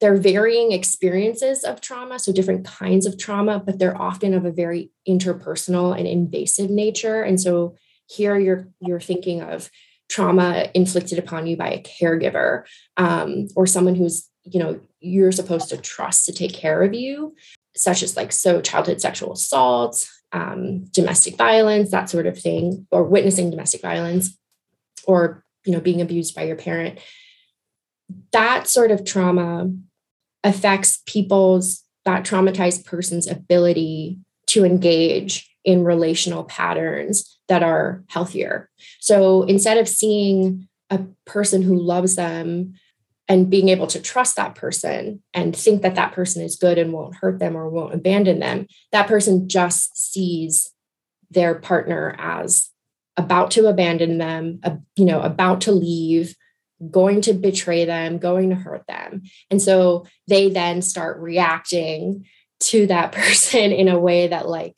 they're 0.00 0.16
varying 0.16 0.70
experiences 0.70 1.64
of 1.64 1.80
trauma, 1.80 2.20
so 2.20 2.32
different 2.32 2.64
kinds 2.64 3.04
of 3.04 3.18
trauma, 3.18 3.58
but 3.58 3.80
they're 3.80 4.00
often 4.00 4.32
of 4.32 4.44
a 4.44 4.52
very 4.52 4.92
interpersonal 5.08 5.98
and 5.98 6.06
invasive 6.06 6.70
nature. 6.70 7.22
And 7.22 7.40
so 7.40 7.74
here 8.06 8.38
you're 8.38 8.68
you're 8.80 9.00
thinking 9.00 9.42
of 9.42 9.70
trauma 10.08 10.70
inflicted 10.74 11.18
upon 11.18 11.46
you 11.46 11.56
by 11.56 11.70
a 11.70 11.82
caregiver 11.82 12.64
um, 12.96 13.48
or 13.56 13.66
someone 13.66 13.94
who's 13.94 14.28
you 14.44 14.58
know 14.58 14.80
you're 15.00 15.32
supposed 15.32 15.68
to 15.68 15.76
trust 15.76 16.24
to 16.24 16.32
take 16.32 16.54
care 16.54 16.82
of 16.82 16.94
you 16.94 17.34
such 17.76 18.02
as 18.02 18.16
like 18.16 18.32
so 18.32 18.60
childhood 18.60 19.00
sexual 19.00 19.32
assault 19.32 20.08
um, 20.32 20.84
domestic 20.86 21.36
violence 21.36 21.90
that 21.90 22.10
sort 22.10 22.26
of 22.26 22.38
thing 22.38 22.86
or 22.90 23.04
witnessing 23.04 23.50
domestic 23.50 23.80
violence 23.80 24.36
or 25.06 25.44
you 25.64 25.72
know 25.72 25.80
being 25.80 26.00
abused 26.00 26.34
by 26.34 26.42
your 26.42 26.56
parent. 26.56 26.98
That 28.32 28.68
sort 28.68 28.90
of 28.90 29.04
trauma 29.04 29.70
affects 30.44 31.02
people's 31.06 31.84
that 32.04 32.24
traumatized 32.24 32.84
person's 32.84 33.26
ability 33.26 34.18
to 34.46 34.64
engage 34.64 35.50
in 35.64 35.84
relational 35.84 36.44
patterns 36.44 37.38
that 37.48 37.62
are 37.62 38.02
healthier. 38.08 38.70
So 39.00 39.42
instead 39.42 39.76
of 39.76 39.88
seeing 39.88 40.68
a 40.88 41.00
person 41.26 41.60
who 41.62 41.78
loves 41.78 42.16
them 42.16 42.74
and 43.28 43.50
being 43.50 43.68
able 43.68 43.86
to 43.86 44.00
trust 44.00 44.36
that 44.36 44.54
person 44.54 45.22
and 45.34 45.54
think 45.54 45.82
that 45.82 45.94
that 45.96 46.12
person 46.12 46.42
is 46.42 46.56
good 46.56 46.78
and 46.78 46.92
won't 46.92 47.16
hurt 47.16 47.38
them 47.38 47.56
or 47.56 47.68
won't 47.68 47.94
abandon 47.94 48.38
them 48.38 48.66
that 48.92 49.08
person 49.08 49.48
just 49.48 49.96
sees 49.96 50.70
their 51.30 51.54
partner 51.54 52.16
as 52.18 52.70
about 53.16 53.50
to 53.50 53.66
abandon 53.66 54.18
them 54.18 54.60
you 54.96 55.04
know 55.04 55.20
about 55.20 55.60
to 55.60 55.72
leave 55.72 56.34
going 56.90 57.20
to 57.22 57.32
betray 57.32 57.84
them 57.84 58.18
going 58.18 58.50
to 58.50 58.56
hurt 58.56 58.86
them. 58.86 59.22
And 59.50 59.60
so 59.60 60.06
they 60.28 60.48
then 60.50 60.82
start 60.82 61.18
reacting 61.18 62.26
to 62.60 62.86
that 62.86 63.12
person 63.12 63.72
in 63.72 63.88
a 63.88 63.98
way 63.98 64.28
that 64.28 64.48
like 64.48 64.74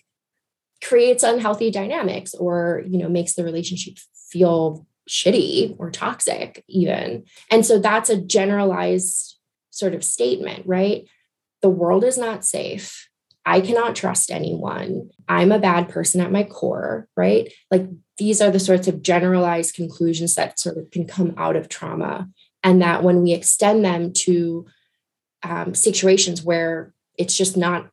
creates 0.83 1.23
unhealthy 1.23 1.71
dynamics 1.71 2.35
or 2.35 2.83
you 2.88 2.99
know 2.99 3.09
makes 3.09 3.35
the 3.35 3.45
relationship 3.45 3.99
feel 4.30 4.87
shitty 5.09 5.76
or 5.78 5.90
toxic, 5.90 6.64
even. 6.69 7.25
And 7.50 7.64
so 7.64 7.78
that's 7.78 8.11
a 8.11 8.21
generalized 8.21 9.37
sort 9.71 9.95
of 9.95 10.04
statement, 10.04 10.66
right? 10.66 11.09
The 11.62 11.71
world 11.71 12.04
is 12.04 12.19
not 12.19 12.45
safe. 12.45 13.09
I 13.47 13.61
cannot 13.61 13.97
trust 13.97 14.30
anyone. 14.30 15.11
I'm 15.28 15.50
a 15.50 15.59
bad 15.59 15.88
person 15.88 16.21
at 16.21 16.33
my 16.33 16.45
core, 16.45 17.09
right? 17.16 17.52
Like 17.71 17.87
these 18.19 18.40
are 18.40 18.50
the 18.50 18.61
sorts 18.61 18.87
of 18.87 19.02
generalized 19.02 19.75
conclusions 19.75 20.35
that 20.35 20.59
sort 20.59 20.76
of 20.76 20.90
can 20.90 21.07
come 21.07 21.35
out 21.37 21.57
of 21.57 21.69
trauma. 21.69 22.28
And 22.62 22.83
that 22.83 23.02
when 23.02 23.23
we 23.23 23.33
extend 23.33 23.85
them 23.85 24.12
to 24.12 24.66
um, 25.42 25.75
situations 25.75 26.42
where 26.42 26.92
it's 27.16 27.37
just 27.37 27.57
not 27.57 27.90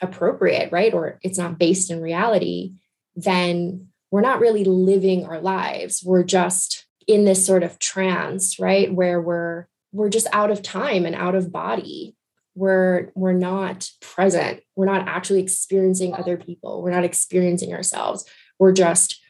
appropriate, 0.00 0.70
right? 0.70 0.94
Or 0.94 1.18
it's 1.22 1.38
not 1.38 1.58
based 1.58 1.90
in 1.90 2.00
reality, 2.00 2.74
then 3.16 3.88
we're 4.10 4.20
not 4.20 4.40
really 4.40 4.64
living 4.64 5.24
our 5.24 5.40
lives. 5.40 6.02
We're 6.04 6.24
just 6.24 6.86
in 7.06 7.24
this 7.24 7.44
sort 7.44 7.62
of 7.62 7.78
trance, 7.78 8.58
right? 8.58 8.92
Where 8.92 9.20
we're 9.20 9.66
we're 9.92 10.08
just 10.08 10.28
out 10.32 10.50
of 10.50 10.62
time 10.62 11.04
and 11.04 11.14
out 11.14 11.34
of 11.34 11.52
body. 11.52 12.16
We're 12.54 13.12
we're 13.14 13.32
not 13.32 13.90
present. 14.00 14.60
We're 14.76 14.86
not 14.86 15.08
actually 15.08 15.42
experiencing 15.42 16.14
other 16.14 16.36
people. 16.36 16.82
We're 16.82 16.90
not 16.90 17.04
experiencing 17.04 17.72
ourselves. 17.72 18.24
We're 18.58 18.72
just 18.72 19.20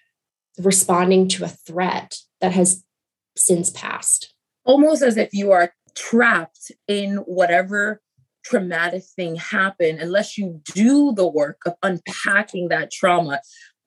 responding 0.58 1.28
to 1.28 1.44
a 1.44 1.48
threat 1.48 2.18
that 2.40 2.52
has 2.52 2.84
since 3.36 3.70
passed. 3.70 4.34
Almost 4.64 5.02
as 5.02 5.16
if 5.16 5.30
you 5.32 5.52
are 5.52 5.72
trapped 5.94 6.72
in 6.88 7.16
whatever 7.18 8.00
traumatic 8.44 9.02
thing 9.16 9.36
happened 9.36 10.00
unless 10.00 10.38
you 10.38 10.60
do 10.74 11.12
the 11.12 11.28
work 11.28 11.60
of 11.66 11.74
unpacking 11.82 12.68
that 12.68 12.90
trauma 12.90 13.40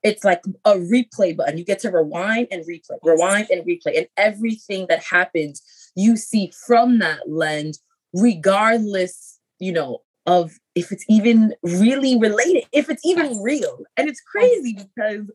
it's 0.03 0.23
like 0.23 0.41
a 0.65 0.73
replay 0.73 1.35
button. 1.35 1.57
You 1.57 1.63
get 1.63 1.79
to 1.79 1.89
rewind 1.89 2.49
and 2.51 2.63
replay, 2.65 2.97
rewind 3.03 3.47
and 3.49 3.65
replay. 3.65 3.97
And 3.97 4.07
everything 4.17 4.87
that 4.89 5.03
happens, 5.03 5.61
you 5.95 6.17
see 6.17 6.51
from 6.67 6.99
that 6.99 7.29
lens, 7.29 7.81
regardless, 8.13 9.39
you 9.59 9.71
know, 9.71 9.99
of 10.25 10.59
if 10.75 10.91
it's 10.91 11.05
even 11.09 11.53
really 11.63 12.19
related, 12.19 12.65
if 12.73 12.89
it's 12.89 13.05
even 13.05 13.41
real. 13.41 13.79
And 13.97 14.09
it's 14.09 14.21
crazy 14.21 14.77
because 14.95 15.31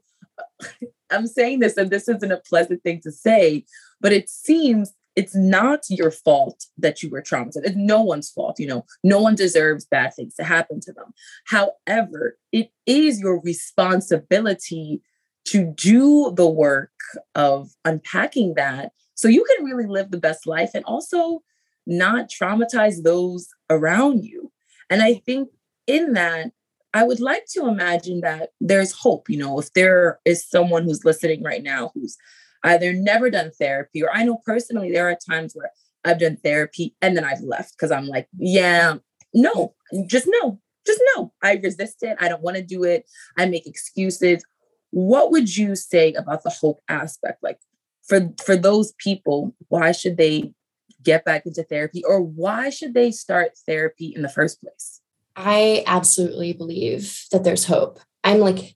I'm 1.10 1.26
saying 1.26 1.60
this, 1.60 1.76
and 1.76 1.90
this 1.90 2.08
isn't 2.08 2.32
a 2.32 2.42
pleasant 2.48 2.82
thing 2.82 3.00
to 3.02 3.10
say, 3.10 3.64
but 4.00 4.12
it 4.12 4.28
seems 4.28 4.92
it's 5.18 5.34
not 5.34 5.80
your 5.90 6.12
fault 6.12 6.66
that 6.78 7.02
you 7.02 7.10
were 7.10 7.20
traumatized. 7.20 7.64
It's 7.64 7.74
no 7.74 8.00
one's 8.00 8.30
fault. 8.30 8.60
You 8.60 8.68
know, 8.68 8.86
no 9.02 9.20
one 9.20 9.34
deserves 9.34 9.84
bad 9.84 10.14
things 10.14 10.36
to 10.36 10.44
happen 10.44 10.78
to 10.82 10.92
them. 10.92 11.12
However, 11.44 12.38
it 12.52 12.70
is 12.86 13.18
your 13.18 13.40
responsibility 13.42 15.02
to 15.46 15.74
do 15.74 16.32
the 16.36 16.48
work 16.48 16.92
of 17.34 17.72
unpacking 17.84 18.54
that 18.54 18.92
so 19.16 19.26
you 19.26 19.44
can 19.44 19.64
really 19.64 19.88
live 19.88 20.12
the 20.12 20.18
best 20.20 20.46
life 20.46 20.70
and 20.72 20.84
also 20.84 21.40
not 21.84 22.30
traumatize 22.30 23.02
those 23.02 23.48
around 23.70 24.24
you. 24.24 24.52
And 24.88 25.02
I 25.02 25.14
think 25.14 25.48
in 25.88 26.12
that, 26.12 26.52
I 26.94 27.02
would 27.02 27.18
like 27.18 27.46
to 27.54 27.66
imagine 27.66 28.20
that 28.20 28.50
there's 28.60 28.92
hope. 28.92 29.28
You 29.28 29.38
know, 29.38 29.58
if 29.58 29.72
there 29.72 30.20
is 30.24 30.48
someone 30.48 30.84
who's 30.84 31.04
listening 31.04 31.42
right 31.42 31.64
now 31.64 31.90
who's 31.92 32.16
either 32.64 32.92
never 32.92 33.30
done 33.30 33.50
therapy 33.58 34.02
or 34.02 34.10
I 34.12 34.24
know 34.24 34.40
personally 34.44 34.92
there 34.92 35.08
are 35.08 35.16
times 35.28 35.54
where 35.54 35.70
I've 36.04 36.20
done 36.20 36.38
therapy 36.42 36.94
and 37.02 37.16
then 37.16 37.24
I've 37.24 37.40
left 37.40 37.72
because 37.76 37.90
I'm 37.90 38.06
like, 38.06 38.28
yeah, 38.38 38.96
no, 39.34 39.74
just 40.06 40.26
no, 40.28 40.60
just 40.86 41.00
no. 41.16 41.32
I 41.42 41.54
resist 41.62 42.02
it. 42.02 42.16
I 42.20 42.28
don't 42.28 42.42
want 42.42 42.56
to 42.56 42.62
do 42.62 42.84
it. 42.84 43.04
I 43.36 43.46
make 43.46 43.66
excuses. 43.66 44.44
What 44.90 45.30
would 45.30 45.54
you 45.54 45.76
say 45.76 46.12
about 46.14 46.42
the 46.44 46.50
hope 46.50 46.80
aspect? 46.88 47.42
Like 47.42 47.58
for 48.06 48.30
for 48.42 48.56
those 48.56 48.92
people, 48.98 49.54
why 49.68 49.92
should 49.92 50.16
they 50.16 50.54
get 51.02 51.24
back 51.24 51.46
into 51.46 51.62
therapy 51.62 52.02
or 52.04 52.20
why 52.20 52.70
should 52.70 52.94
they 52.94 53.10
start 53.10 53.52
therapy 53.66 54.12
in 54.14 54.22
the 54.22 54.28
first 54.28 54.60
place? 54.62 55.00
I 55.36 55.84
absolutely 55.86 56.52
believe 56.52 57.24
that 57.30 57.44
there's 57.44 57.64
hope. 57.64 58.00
I'm 58.24 58.40
like, 58.40 58.74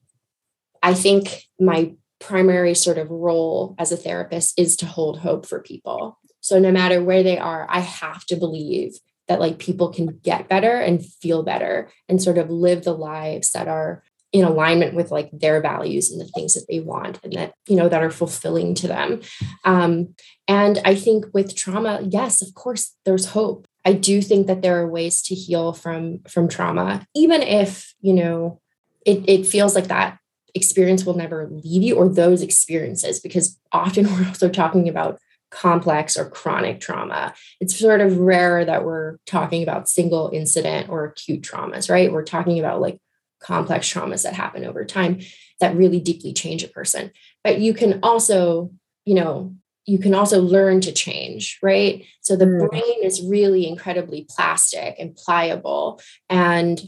I 0.82 0.94
think 0.94 1.44
my 1.58 1.94
primary 2.22 2.74
sort 2.74 2.98
of 2.98 3.10
role 3.10 3.74
as 3.78 3.92
a 3.92 3.96
therapist 3.96 4.58
is 4.58 4.76
to 4.76 4.86
hold 4.86 5.18
hope 5.20 5.46
for 5.46 5.60
people. 5.60 6.18
So 6.40 6.58
no 6.58 6.72
matter 6.72 7.02
where 7.02 7.22
they 7.22 7.38
are, 7.38 7.66
I 7.68 7.80
have 7.80 8.24
to 8.26 8.36
believe 8.36 8.94
that 9.28 9.40
like 9.40 9.58
people 9.58 9.92
can 9.92 10.18
get 10.22 10.48
better 10.48 10.76
and 10.76 11.04
feel 11.04 11.42
better 11.42 11.90
and 12.08 12.22
sort 12.22 12.38
of 12.38 12.50
live 12.50 12.84
the 12.84 12.94
lives 12.94 13.52
that 13.52 13.68
are 13.68 14.02
in 14.32 14.44
alignment 14.44 14.94
with 14.94 15.10
like 15.10 15.30
their 15.32 15.60
values 15.60 16.10
and 16.10 16.20
the 16.20 16.26
things 16.28 16.54
that 16.54 16.64
they 16.68 16.80
want 16.80 17.20
and 17.22 17.34
that 17.34 17.52
you 17.68 17.76
know 17.76 17.88
that 17.88 18.02
are 18.02 18.10
fulfilling 18.10 18.74
to 18.74 18.88
them 18.88 19.20
um, 19.64 20.14
and 20.48 20.80
i 20.84 20.94
think 20.94 21.26
with 21.34 21.54
trauma 21.54 22.00
yes 22.08 22.40
of 22.40 22.54
course 22.54 22.96
there's 23.04 23.26
hope 23.26 23.66
i 23.84 23.92
do 23.92 24.22
think 24.22 24.46
that 24.46 24.62
there 24.62 24.80
are 24.80 24.88
ways 24.88 25.20
to 25.20 25.34
heal 25.34 25.74
from 25.74 26.20
from 26.28 26.48
trauma 26.48 27.06
even 27.14 27.42
if 27.42 27.94
you 28.00 28.14
know 28.14 28.58
it, 29.04 29.22
it 29.28 29.46
feels 29.46 29.74
like 29.74 29.88
that 29.88 30.18
experience 30.54 31.04
will 31.04 31.14
never 31.14 31.48
leave 31.50 31.82
you 31.82 31.96
or 31.96 32.08
those 32.08 32.42
experiences 32.42 33.20
because 33.20 33.58
often 33.72 34.04
we're 34.12 34.26
also 34.26 34.48
talking 34.48 34.88
about 34.88 35.18
complex 35.50 36.16
or 36.16 36.28
chronic 36.28 36.80
trauma. 36.80 37.34
It's 37.60 37.78
sort 37.78 38.00
of 38.00 38.16
rare 38.16 38.64
that 38.64 38.84
we're 38.84 39.18
talking 39.26 39.62
about 39.62 39.88
single 39.88 40.30
incident 40.32 40.88
or 40.88 41.04
acute 41.04 41.42
traumas, 41.42 41.90
right? 41.90 42.10
We're 42.10 42.24
talking 42.24 42.58
about 42.58 42.80
like 42.80 42.98
complex 43.40 43.92
traumas 43.92 44.22
that 44.22 44.34
happen 44.34 44.64
over 44.64 44.84
time 44.84 45.20
that 45.60 45.76
really 45.76 46.00
deeply 46.00 46.32
change 46.32 46.64
a 46.64 46.68
person. 46.68 47.12
But 47.44 47.60
you 47.60 47.74
can 47.74 48.00
also, 48.02 48.70
you 49.04 49.14
know, 49.14 49.54
you 49.84 49.98
can 49.98 50.14
also 50.14 50.40
learn 50.40 50.80
to 50.82 50.92
change, 50.92 51.58
right? 51.62 52.04
So 52.20 52.36
the 52.36 52.46
mm. 52.46 52.68
brain 52.68 53.02
is 53.02 53.22
really 53.22 53.66
incredibly 53.66 54.26
plastic 54.30 54.96
and 54.98 55.14
pliable. 55.14 56.00
And 56.30 56.80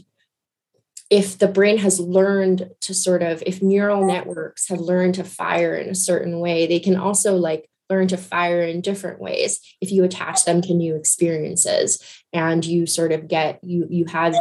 if 1.09 1.37
the 1.37 1.47
brain 1.47 1.77
has 1.77 1.99
learned 1.99 2.69
to 2.81 2.93
sort 2.93 3.21
of 3.21 3.43
if 3.45 3.61
neural 3.61 4.05
networks 4.05 4.67
have 4.69 4.79
learned 4.79 5.15
to 5.15 5.23
fire 5.23 5.75
in 5.75 5.89
a 5.89 5.95
certain 5.95 6.39
way 6.39 6.65
they 6.65 6.79
can 6.79 6.95
also 6.95 7.35
like 7.35 7.69
learn 7.89 8.07
to 8.07 8.17
fire 8.17 8.61
in 8.61 8.81
different 8.81 9.19
ways. 9.19 9.59
If 9.81 9.91
you 9.91 10.03
attach 10.03 10.45
them 10.45 10.61
to 10.63 10.73
new 10.73 10.95
experiences 10.95 12.03
and 12.33 12.65
you 12.65 12.85
sort 12.85 13.11
of 13.11 13.27
get 13.27 13.63
you 13.63 13.87
you 13.89 14.05
have 14.05 14.35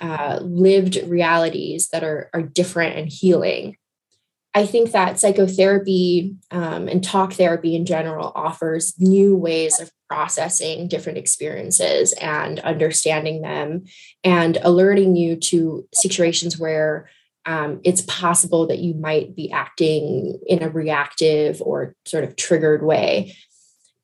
uh, 0.00 0.38
lived 0.42 0.98
realities 1.06 1.88
that 1.90 2.04
are 2.04 2.30
are 2.32 2.42
different 2.42 2.96
and 2.96 3.08
healing. 3.08 3.76
I 4.56 4.66
think 4.66 4.92
that 4.92 5.18
psychotherapy 5.18 6.36
um, 6.52 6.86
and 6.86 7.02
talk 7.02 7.32
therapy 7.32 7.74
in 7.74 7.84
general 7.84 8.30
offers 8.36 8.94
new 8.98 9.36
ways 9.36 9.80
of 9.80 9.90
processing 10.14 10.86
different 10.86 11.18
experiences 11.18 12.12
and 12.20 12.60
understanding 12.60 13.42
them 13.42 13.84
and 14.22 14.58
alerting 14.62 15.16
you 15.16 15.34
to 15.34 15.88
situations 15.92 16.56
where 16.56 17.10
um, 17.46 17.80
it's 17.82 18.02
possible 18.02 18.68
that 18.68 18.78
you 18.78 18.94
might 18.94 19.34
be 19.34 19.50
acting 19.50 20.38
in 20.46 20.62
a 20.62 20.68
reactive 20.68 21.60
or 21.60 21.96
sort 22.06 22.22
of 22.22 22.36
triggered 22.36 22.84
way. 22.84 23.36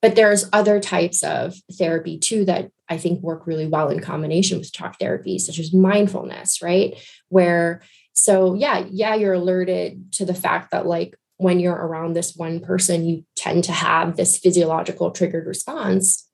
But 0.01 0.17
there's 0.17 0.49
other 0.51 0.81
types 0.81 1.23
of 1.23 1.55
therapy 1.77 2.19
too 2.19 2.43
that 2.43 2.71
I 2.89 2.97
think 2.97 3.21
work 3.21 3.47
really 3.47 3.67
well 3.67 3.87
in 3.87 4.01
combination 4.01 4.57
with 4.57 4.73
talk 4.73 4.99
therapy, 4.99 5.39
such 5.39 5.59
as 5.59 5.73
mindfulness, 5.73 6.61
right? 6.61 6.95
Where 7.29 7.81
so, 8.11 8.53
yeah, 8.53 8.85
yeah, 8.89 9.15
you're 9.15 9.33
alerted 9.33 10.11
to 10.13 10.25
the 10.25 10.33
fact 10.33 10.71
that, 10.71 10.85
like, 10.85 11.15
when 11.37 11.59
you're 11.59 11.73
around 11.73 12.13
this 12.13 12.35
one 12.35 12.59
person, 12.59 13.05
you 13.05 13.25
tend 13.41 13.63
to 13.63 13.71
have 13.71 14.15
this 14.15 14.37
physiological 14.37 15.09
triggered 15.11 15.47
response. 15.47 16.27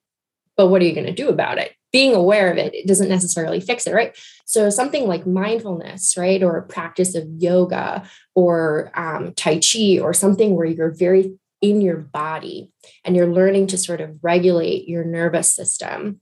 But 0.58 0.68
what 0.68 0.82
are 0.82 0.86
you 0.86 0.94
going 0.94 1.08
to 1.08 1.14
do 1.14 1.30
about 1.30 1.58
it? 1.58 1.74
Being 1.94 2.14
aware 2.14 2.52
of 2.52 2.58
it, 2.58 2.76
it 2.76 2.86
doesn't 2.86 3.08
necessarily 3.08 3.62
fix 3.62 3.88
it, 3.88 3.94
right? 3.94 4.18
So, 4.46 4.70
something 4.70 5.08
like 5.08 5.26
mindfulness, 5.26 6.18
right, 6.18 6.44
or 6.44 6.58
a 6.58 6.68
practice 6.68 7.16
of 7.16 7.26
yoga 7.38 8.04
or 8.36 8.92
um, 8.94 9.34
Tai 9.36 9.60
Chi 9.60 10.00
or 10.00 10.14
something 10.14 10.56
where 10.56 10.66
you're 10.66 10.92
very 10.92 11.38
in 11.62 11.82
your 11.82 11.98
body 11.98 12.72
and 13.06 13.16
you're 13.16 13.34
learning 13.34 13.68
to 13.68 13.78
sort 13.78 14.02
of 14.02 14.18
regulate 14.22 14.88
your 14.88 15.06
nervous 15.06 15.52
system, 15.54 16.20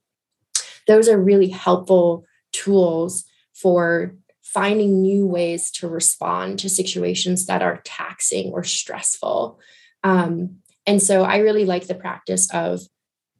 those 0.88 1.10
are 1.10 1.18
really 1.18 1.50
helpful 1.50 2.26
tools 2.52 3.26
for 3.54 4.16
finding 4.44 5.02
new 5.02 5.26
ways 5.26 5.72
to 5.72 5.88
respond 5.88 6.60
to 6.60 6.70
situations 6.70 7.48
that 7.48 7.62
are 7.62 7.82
taxing 7.84 8.52
or 8.52 8.64
stressful. 8.64 9.60
Um, 10.04 10.58
and 10.86 11.02
so 11.02 11.24
I 11.24 11.38
really 11.38 11.66
like 11.66 11.88
the 11.88 11.96
practice 11.96 12.52
of 12.54 12.82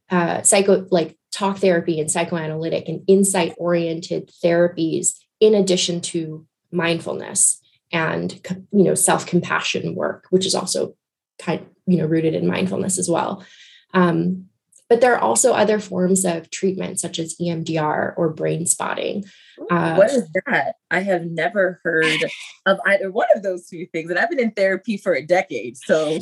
uh, 0.10 0.42
psycho, 0.44 0.88
like 0.92 1.18
talk 1.32 1.58
therapy 1.58 2.00
and 2.00 2.10
psychoanalytic 2.10 2.88
and 2.88 3.02
insight 3.08 3.54
oriented 3.58 4.32
therapies, 4.44 5.16
in 5.40 5.54
addition 5.54 6.02
to 6.02 6.46
mindfulness 6.72 7.62
and 7.92 8.40
you 8.72 8.84
know 8.84 8.96
self 8.96 9.26
compassion 9.26 9.96
work, 9.96 10.28
which 10.30 10.46
is 10.46 10.56
also 10.56 10.96
kind 11.40 11.66
you 11.86 11.98
know 11.98 12.06
rooted 12.06 12.34
in 12.34 12.48
mindfulness 12.48 12.98
as 12.98 13.10
well. 13.10 13.46
Um, 13.94 14.48
but 14.88 15.02
there 15.02 15.16
are 15.16 15.20
also 15.20 15.54
other 15.54 15.80
forms 15.80 16.26
of 16.26 16.52
treatment, 16.52 17.00
such 17.00 17.18
as 17.18 17.36
EMDR 17.42 18.14
or 18.18 18.30
brain 18.30 18.68
spotting. 18.68 19.26
Uh, 19.72 19.96
what 19.96 20.12
is 20.12 20.30
that? 20.46 20.76
I 20.92 21.00
have 21.00 21.26
never 21.26 21.80
heard 21.84 22.24
of 22.68 22.80
either 22.86 23.10
one 23.10 23.28
of 23.36 23.42
those 23.42 23.68
two 23.68 23.88
things. 23.88 24.12
And 24.12 24.20
I've 24.20 24.30
been 24.30 24.40
in 24.40 24.52
therapy 24.52 24.98
for 24.98 25.14
a 25.14 25.26
decade. 25.26 25.78
So, 25.78 26.20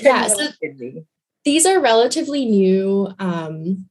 yeah, 0.00 0.28
so 0.28 0.48
these 1.44 1.66
are 1.66 1.80
relatively 1.80 2.46
new 2.46 3.12
um, 3.18 3.86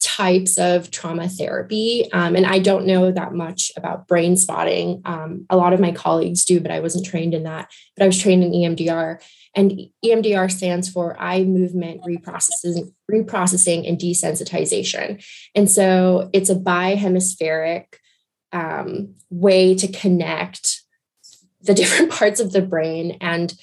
types 0.00 0.58
of 0.58 0.90
trauma 0.90 1.28
therapy. 1.28 2.10
Um, 2.12 2.36
and 2.36 2.46
I 2.46 2.58
don't 2.58 2.86
know 2.86 3.10
that 3.10 3.32
much 3.32 3.72
about 3.76 4.06
brain 4.06 4.36
spotting. 4.36 5.00
Um, 5.04 5.46
a 5.48 5.56
lot 5.56 5.72
of 5.72 5.80
my 5.80 5.92
colleagues 5.92 6.44
do, 6.44 6.60
but 6.60 6.70
I 6.70 6.80
wasn't 6.80 7.06
trained 7.06 7.34
in 7.34 7.44
that. 7.44 7.70
But 7.96 8.04
I 8.04 8.06
was 8.06 8.20
trained 8.20 8.44
in 8.44 8.52
EMDR. 8.52 9.22
And 9.54 9.80
EMDR 10.04 10.50
stands 10.50 10.90
for 10.90 11.20
eye 11.20 11.44
movement 11.44 12.02
reprocessing, 12.02 12.92
reprocessing 13.10 13.88
and 13.88 13.98
desensitization. 13.98 15.24
And 15.54 15.70
so 15.70 16.28
it's 16.32 16.50
a 16.50 16.56
bihemispheric 16.56 17.86
um, 18.52 19.14
way 19.30 19.74
to 19.74 19.88
connect 19.88 20.82
the 21.62 21.74
different 21.80 22.12
parts 22.12 22.40
of 22.40 22.52
the 22.52 22.62
brain 22.62 23.16
and 23.20 23.54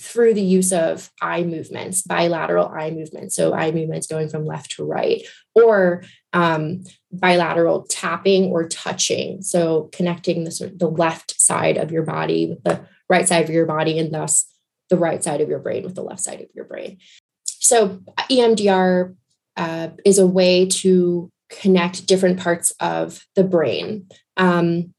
through 0.00 0.32
the 0.34 0.42
use 0.42 0.72
of 0.72 1.10
eye 1.20 1.42
movements, 1.42 2.02
bilateral 2.02 2.68
eye 2.68 2.90
movements. 2.90 3.36
So, 3.36 3.52
eye 3.52 3.70
movements 3.70 4.06
going 4.06 4.28
from 4.28 4.46
left 4.46 4.72
to 4.72 4.84
right, 4.84 5.22
or 5.54 6.02
um, 6.32 6.84
bilateral 7.12 7.84
tapping 7.88 8.44
or 8.46 8.66
touching. 8.66 9.42
So, 9.42 9.90
connecting 9.92 10.44
the, 10.44 10.72
the 10.74 10.88
left 10.88 11.38
side 11.38 11.76
of 11.76 11.92
your 11.92 12.02
body 12.02 12.46
with 12.48 12.64
the 12.64 12.86
right 13.08 13.28
side 13.28 13.44
of 13.44 13.50
your 13.50 13.66
body, 13.66 13.98
and 13.98 14.12
thus 14.12 14.46
the 14.88 14.96
right 14.96 15.22
side 15.22 15.40
of 15.40 15.48
your 15.48 15.58
brain 15.58 15.84
with 15.84 15.94
the 15.94 16.02
left 16.02 16.22
side 16.22 16.40
of 16.40 16.48
your 16.54 16.64
brain. 16.64 16.98
So, 17.44 18.00
EMDR 18.30 19.14
uh, 19.56 19.88
is 20.06 20.18
a 20.18 20.26
way 20.26 20.66
to 20.66 21.30
connect 21.50 22.06
different 22.06 22.40
parts 22.40 22.72
of 22.80 23.26
the 23.34 23.44
brain 23.44 24.08
um, 24.38 24.94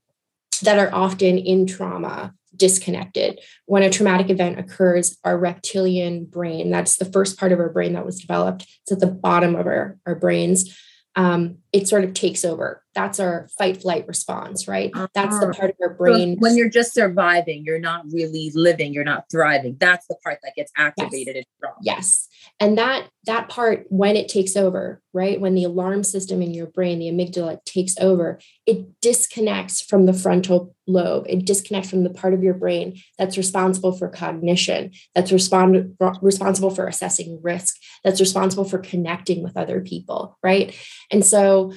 that 0.61 0.77
are 0.77 0.93
often 0.93 1.39
in 1.39 1.65
trauma 1.65 2.33
disconnected. 2.55 3.39
When 3.65 3.83
a 3.83 3.89
traumatic 3.89 4.29
event 4.29 4.59
occurs, 4.59 5.17
our 5.23 5.37
reptilian 5.37 6.25
brain, 6.25 6.69
that's 6.69 6.97
the 6.97 7.05
first 7.05 7.39
part 7.39 7.51
of 7.51 7.59
our 7.59 7.69
brain 7.69 7.93
that 7.93 8.05
was 8.05 8.19
developed, 8.19 8.67
it's 8.83 8.91
at 8.91 8.99
the 8.99 9.07
bottom 9.07 9.55
of 9.55 9.65
our, 9.67 9.97
our 10.05 10.15
brains, 10.15 10.77
um, 11.15 11.57
it 11.73 11.87
sort 11.87 12.03
of 12.03 12.13
takes 12.13 12.45
over. 12.45 12.83
That's 12.93 13.19
our 13.19 13.47
fight 13.57 13.81
flight 13.81 14.07
response, 14.07 14.67
right? 14.67 14.91
Uh-huh. 14.93 15.07
That's 15.13 15.39
the 15.39 15.47
ah. 15.47 15.53
part 15.53 15.71
of 15.71 15.75
our 15.81 15.93
brain. 15.93 16.35
So 16.35 16.39
when 16.39 16.57
you're 16.57 16.69
just 16.69 16.93
surviving, 16.93 17.63
you're 17.65 17.79
not 17.79 18.05
really 18.11 18.51
living, 18.53 18.93
you're 18.93 19.03
not 19.03 19.25
thriving. 19.31 19.77
That's 19.79 20.07
the 20.07 20.15
part 20.23 20.39
that 20.43 20.55
gets 20.55 20.71
activated 20.77 21.35
yes. 21.35 21.37
in 21.37 21.43
trauma. 21.59 21.75
Yes. 21.81 22.27
And 22.59 22.77
that 22.77 23.07
that 23.25 23.49
part, 23.49 23.85
when 23.89 24.15
it 24.15 24.27
takes 24.27 24.55
over, 24.55 25.01
right? 25.13 25.39
When 25.39 25.53
the 25.53 25.63
alarm 25.63 26.03
system 26.03 26.41
in 26.41 26.53
your 26.53 26.65
brain, 26.65 26.99
the 26.99 27.09
amygdala 27.09 27.63
takes 27.65 27.95
over, 27.99 28.39
it 28.65 28.99
disconnects 28.99 29.81
from 29.81 30.05
the 30.05 30.13
frontal 30.13 30.75
lobe. 30.87 31.25
It 31.29 31.45
disconnects 31.45 31.89
from 31.89 32.03
the 32.03 32.09
part 32.09 32.33
of 32.33 32.43
your 32.43 32.55
brain 32.55 32.99
that's 33.17 33.37
responsible 33.37 33.91
for 33.91 34.09
cognition, 34.09 34.91
that's 35.13 35.31
respond, 35.31 35.95
responsible 36.21 36.71
for 36.71 36.87
assessing 36.87 37.39
risk, 37.43 37.75
that's 38.03 38.19
responsible 38.19 38.65
for 38.65 38.77
connecting 38.77 39.43
with 39.43 39.57
other 39.57 39.81
people, 39.81 40.37
right? 40.43 40.75
And 41.11 41.25
so 41.25 41.73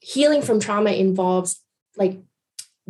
healing 0.00 0.42
from 0.42 0.60
trauma 0.60 0.90
involves 0.90 1.60
like 1.96 2.20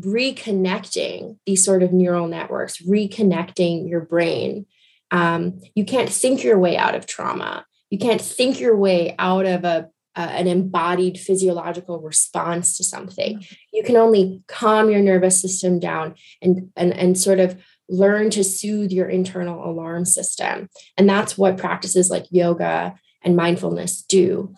reconnecting 0.00 1.38
these 1.46 1.64
sort 1.64 1.82
of 1.82 1.92
neural 1.92 2.28
networks, 2.28 2.82
reconnecting 2.82 3.88
your 3.88 4.00
brain. 4.00 4.66
Um, 5.10 5.60
you 5.74 5.84
can't 5.84 6.10
think 6.10 6.44
your 6.44 6.58
way 6.58 6.76
out 6.76 6.94
of 6.94 7.06
trauma. 7.06 7.64
You 7.90 7.98
can't 7.98 8.20
think 8.20 8.60
your 8.60 8.76
way 8.76 9.14
out 9.18 9.46
of 9.46 9.64
a 9.64 9.88
uh, 10.16 10.30
an 10.32 10.46
embodied 10.46 11.20
physiological 11.20 12.00
response 12.00 12.76
to 12.78 12.82
something. 12.82 13.44
You 13.70 13.82
can 13.82 13.96
only 13.96 14.42
calm 14.48 14.90
your 14.90 15.02
nervous 15.02 15.40
system 15.40 15.78
down 15.78 16.14
and, 16.40 16.70
and, 16.74 16.94
and 16.94 17.18
sort 17.18 17.38
of 17.38 17.62
learn 17.88 18.30
to 18.30 18.44
soothe 18.44 18.90
your 18.90 19.08
internal 19.08 19.68
alarm 19.68 20.04
system. 20.04 20.68
And 20.96 21.08
that's 21.08 21.38
what 21.38 21.56
practices 21.56 22.10
like 22.10 22.26
yoga 22.30 22.94
and 23.22 23.36
mindfulness 23.36 24.02
do 24.02 24.54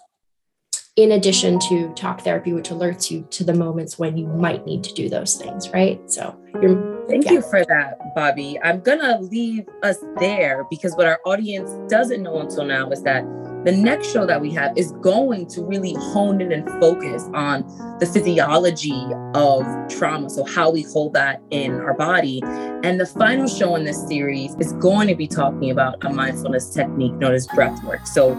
in 0.97 1.12
addition 1.12 1.61
to 1.61 1.93
talk 1.95 2.23
therapy, 2.23 2.53
which 2.53 2.71
alerts 2.71 3.09
you 3.09 3.25
to 3.31 3.45
the 3.45 3.55
moments 3.55 3.99
when 3.99 4.17
you 4.17 4.27
might 4.27 4.67
need 4.67 4.83
to 4.83 4.93
do 4.93 5.09
those 5.09 5.37
things, 5.37 5.71
right? 5.71 6.01
So 6.11 6.37
you're 6.61 6.99
Thank 7.09 7.25
yeah. 7.25 7.33
you 7.33 7.43
for 7.43 7.64
that, 7.64 8.14
Bobby. 8.14 8.59
I'm 8.62 8.81
gonna 8.81 9.19
leave 9.21 9.67
us 9.83 9.97
there 10.19 10.67
because 10.69 10.95
what 10.95 11.07
our 11.07 11.21
audience 11.25 11.71
doesn't 11.91 12.23
know 12.23 12.41
until 12.41 12.64
now 12.64 12.91
is 12.91 13.03
that 13.05 13.25
the 13.64 13.73
next 13.73 14.12
show 14.12 14.25
that 14.25 14.40
we 14.40 14.53
have 14.53 14.77
is 14.77 14.92
going 15.01 15.47
to 15.49 15.62
really 15.62 15.94
hone 15.94 16.40
in 16.40 16.53
and 16.53 16.68
focus 16.81 17.29
on 17.35 17.62
the 17.99 18.07
physiology 18.07 19.05
of 19.35 19.64
trauma. 19.88 20.31
So, 20.31 20.44
how 20.44 20.71
we 20.71 20.83
hold 20.83 21.12
that 21.14 21.42
in 21.51 21.73
our 21.81 21.94
body. 21.94 22.40
And 22.44 23.01
the 23.01 23.07
final 23.07 23.49
show 23.49 23.75
in 23.75 23.85
this 23.85 24.07
series 24.07 24.55
is 24.61 24.73
going 24.75 25.09
to 25.09 25.16
be 25.16 25.27
talking 25.27 25.71
about 25.71 26.05
a 26.05 26.11
mindfulness 26.11 26.71
technique 26.71 27.14
known 27.14 27.35
as 27.35 27.47
breath 27.49 27.83
work. 27.85 28.07
So, 28.07 28.35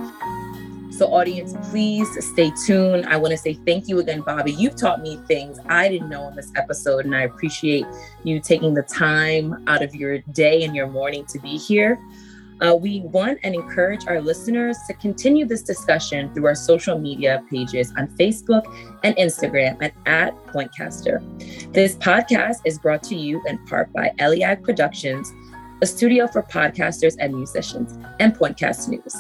so, 0.92 1.14
audience, 1.14 1.54
please 1.70 2.08
stay 2.34 2.52
tuned. 2.66 3.06
I 3.06 3.18
want 3.18 3.32
to 3.32 3.38
say 3.38 3.54
thank 3.66 3.88
you 3.88 4.00
again, 4.00 4.22
Bobby. 4.22 4.54
You've 4.54 4.76
taught 4.76 5.02
me 5.02 5.18
things 5.28 5.60
I 5.68 5.90
didn't 5.90 6.10
know 6.10 6.28
in 6.30 6.36
this 6.36 6.52
episode, 6.56 7.06
and 7.06 7.16
I 7.16 7.22
appreciate 7.22 7.86
you 8.24 8.40
taking 8.40 8.74
the 8.74 8.84
time 8.84 9.64
out 9.68 9.82
of 9.82 9.94
your 9.94 10.20
day 10.20 10.64
and 10.64 10.76
your 10.76 10.88
morning 10.88 11.26
to 11.28 11.40
be 11.40 11.58
here. 11.58 12.00
Uh, 12.62 12.76
we 12.76 13.02
want 13.02 13.40
and 13.44 13.56
encourage 13.56 14.06
our 14.08 14.22
listeners 14.22 14.78
to 14.88 14.94
continue 14.96 15.46
this 15.46 15.62
discussion 15.62 16.34
through 16.34 16.46
our 16.46 16.56
social 16.56 17.00
media 17.00 17.44
pages 17.50 17.94
on 17.98 18.08
Facebook 18.18 18.64
and 19.04 19.16
Instagram 19.16 19.82
at, 19.82 19.94
at 20.06 20.36
Pointcaster. 20.48 21.22
This 21.74 21.96
podcast 21.96 22.58
is 22.66 22.78
brought 22.80 23.04
to 23.04 23.16
you 23.16 23.42
in 23.48 23.58
part 23.66 23.92
by 23.94 24.12
Eliag 24.20 24.64
Productions 24.64 25.34
a 25.82 25.86
studio 25.86 26.28
for 26.28 26.44
podcasters 26.44 27.16
and 27.20 27.34
musicians, 27.34 27.98
and 28.20 28.36
Pointcast 28.36 28.90
News. 28.90 29.16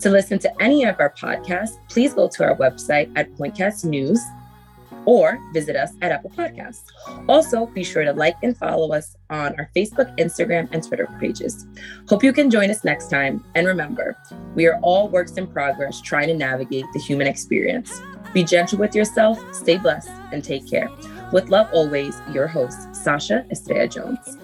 To 0.00 0.10
listen 0.10 0.38
to 0.40 0.62
any 0.62 0.84
of 0.84 0.96
our 1.00 1.10
podcasts, 1.10 1.76
please 1.88 2.14
go 2.14 2.28
to 2.28 2.44
our 2.44 2.56
website 2.56 3.10
at 3.16 3.32
Pointcast 3.34 3.84
News 3.84 4.20
or 5.06 5.38
visit 5.52 5.76
us 5.76 5.92
at 6.02 6.12
Apple 6.12 6.30
Podcasts. 6.30 6.84
Also, 7.28 7.66
be 7.66 7.84
sure 7.84 8.04
to 8.04 8.12
like 8.12 8.36
and 8.42 8.56
follow 8.56 8.92
us 8.92 9.16
on 9.30 9.54
our 9.58 9.70
Facebook, 9.74 10.16
Instagram, 10.18 10.68
and 10.72 10.82
Twitter 10.82 11.08
pages. 11.20 11.66
Hope 12.08 12.22
you 12.22 12.32
can 12.32 12.50
join 12.50 12.70
us 12.70 12.84
next 12.84 13.08
time. 13.08 13.44
And 13.54 13.66
remember, 13.66 14.16
we 14.54 14.66
are 14.66 14.78
all 14.82 15.08
works 15.08 15.32
in 15.32 15.46
progress 15.46 16.00
trying 16.00 16.28
to 16.28 16.34
navigate 16.34 16.86
the 16.92 17.00
human 17.00 17.26
experience. 17.26 18.00
Be 18.32 18.44
gentle 18.44 18.78
with 18.78 18.94
yourself, 18.94 19.38
stay 19.54 19.76
blessed, 19.76 20.10
and 20.32 20.42
take 20.42 20.68
care. 20.68 20.90
With 21.32 21.48
love 21.48 21.68
always, 21.72 22.20
your 22.32 22.46
host, 22.46 22.94
Sasha 22.94 23.46
Estrella 23.50 23.88
Jones. 23.88 24.38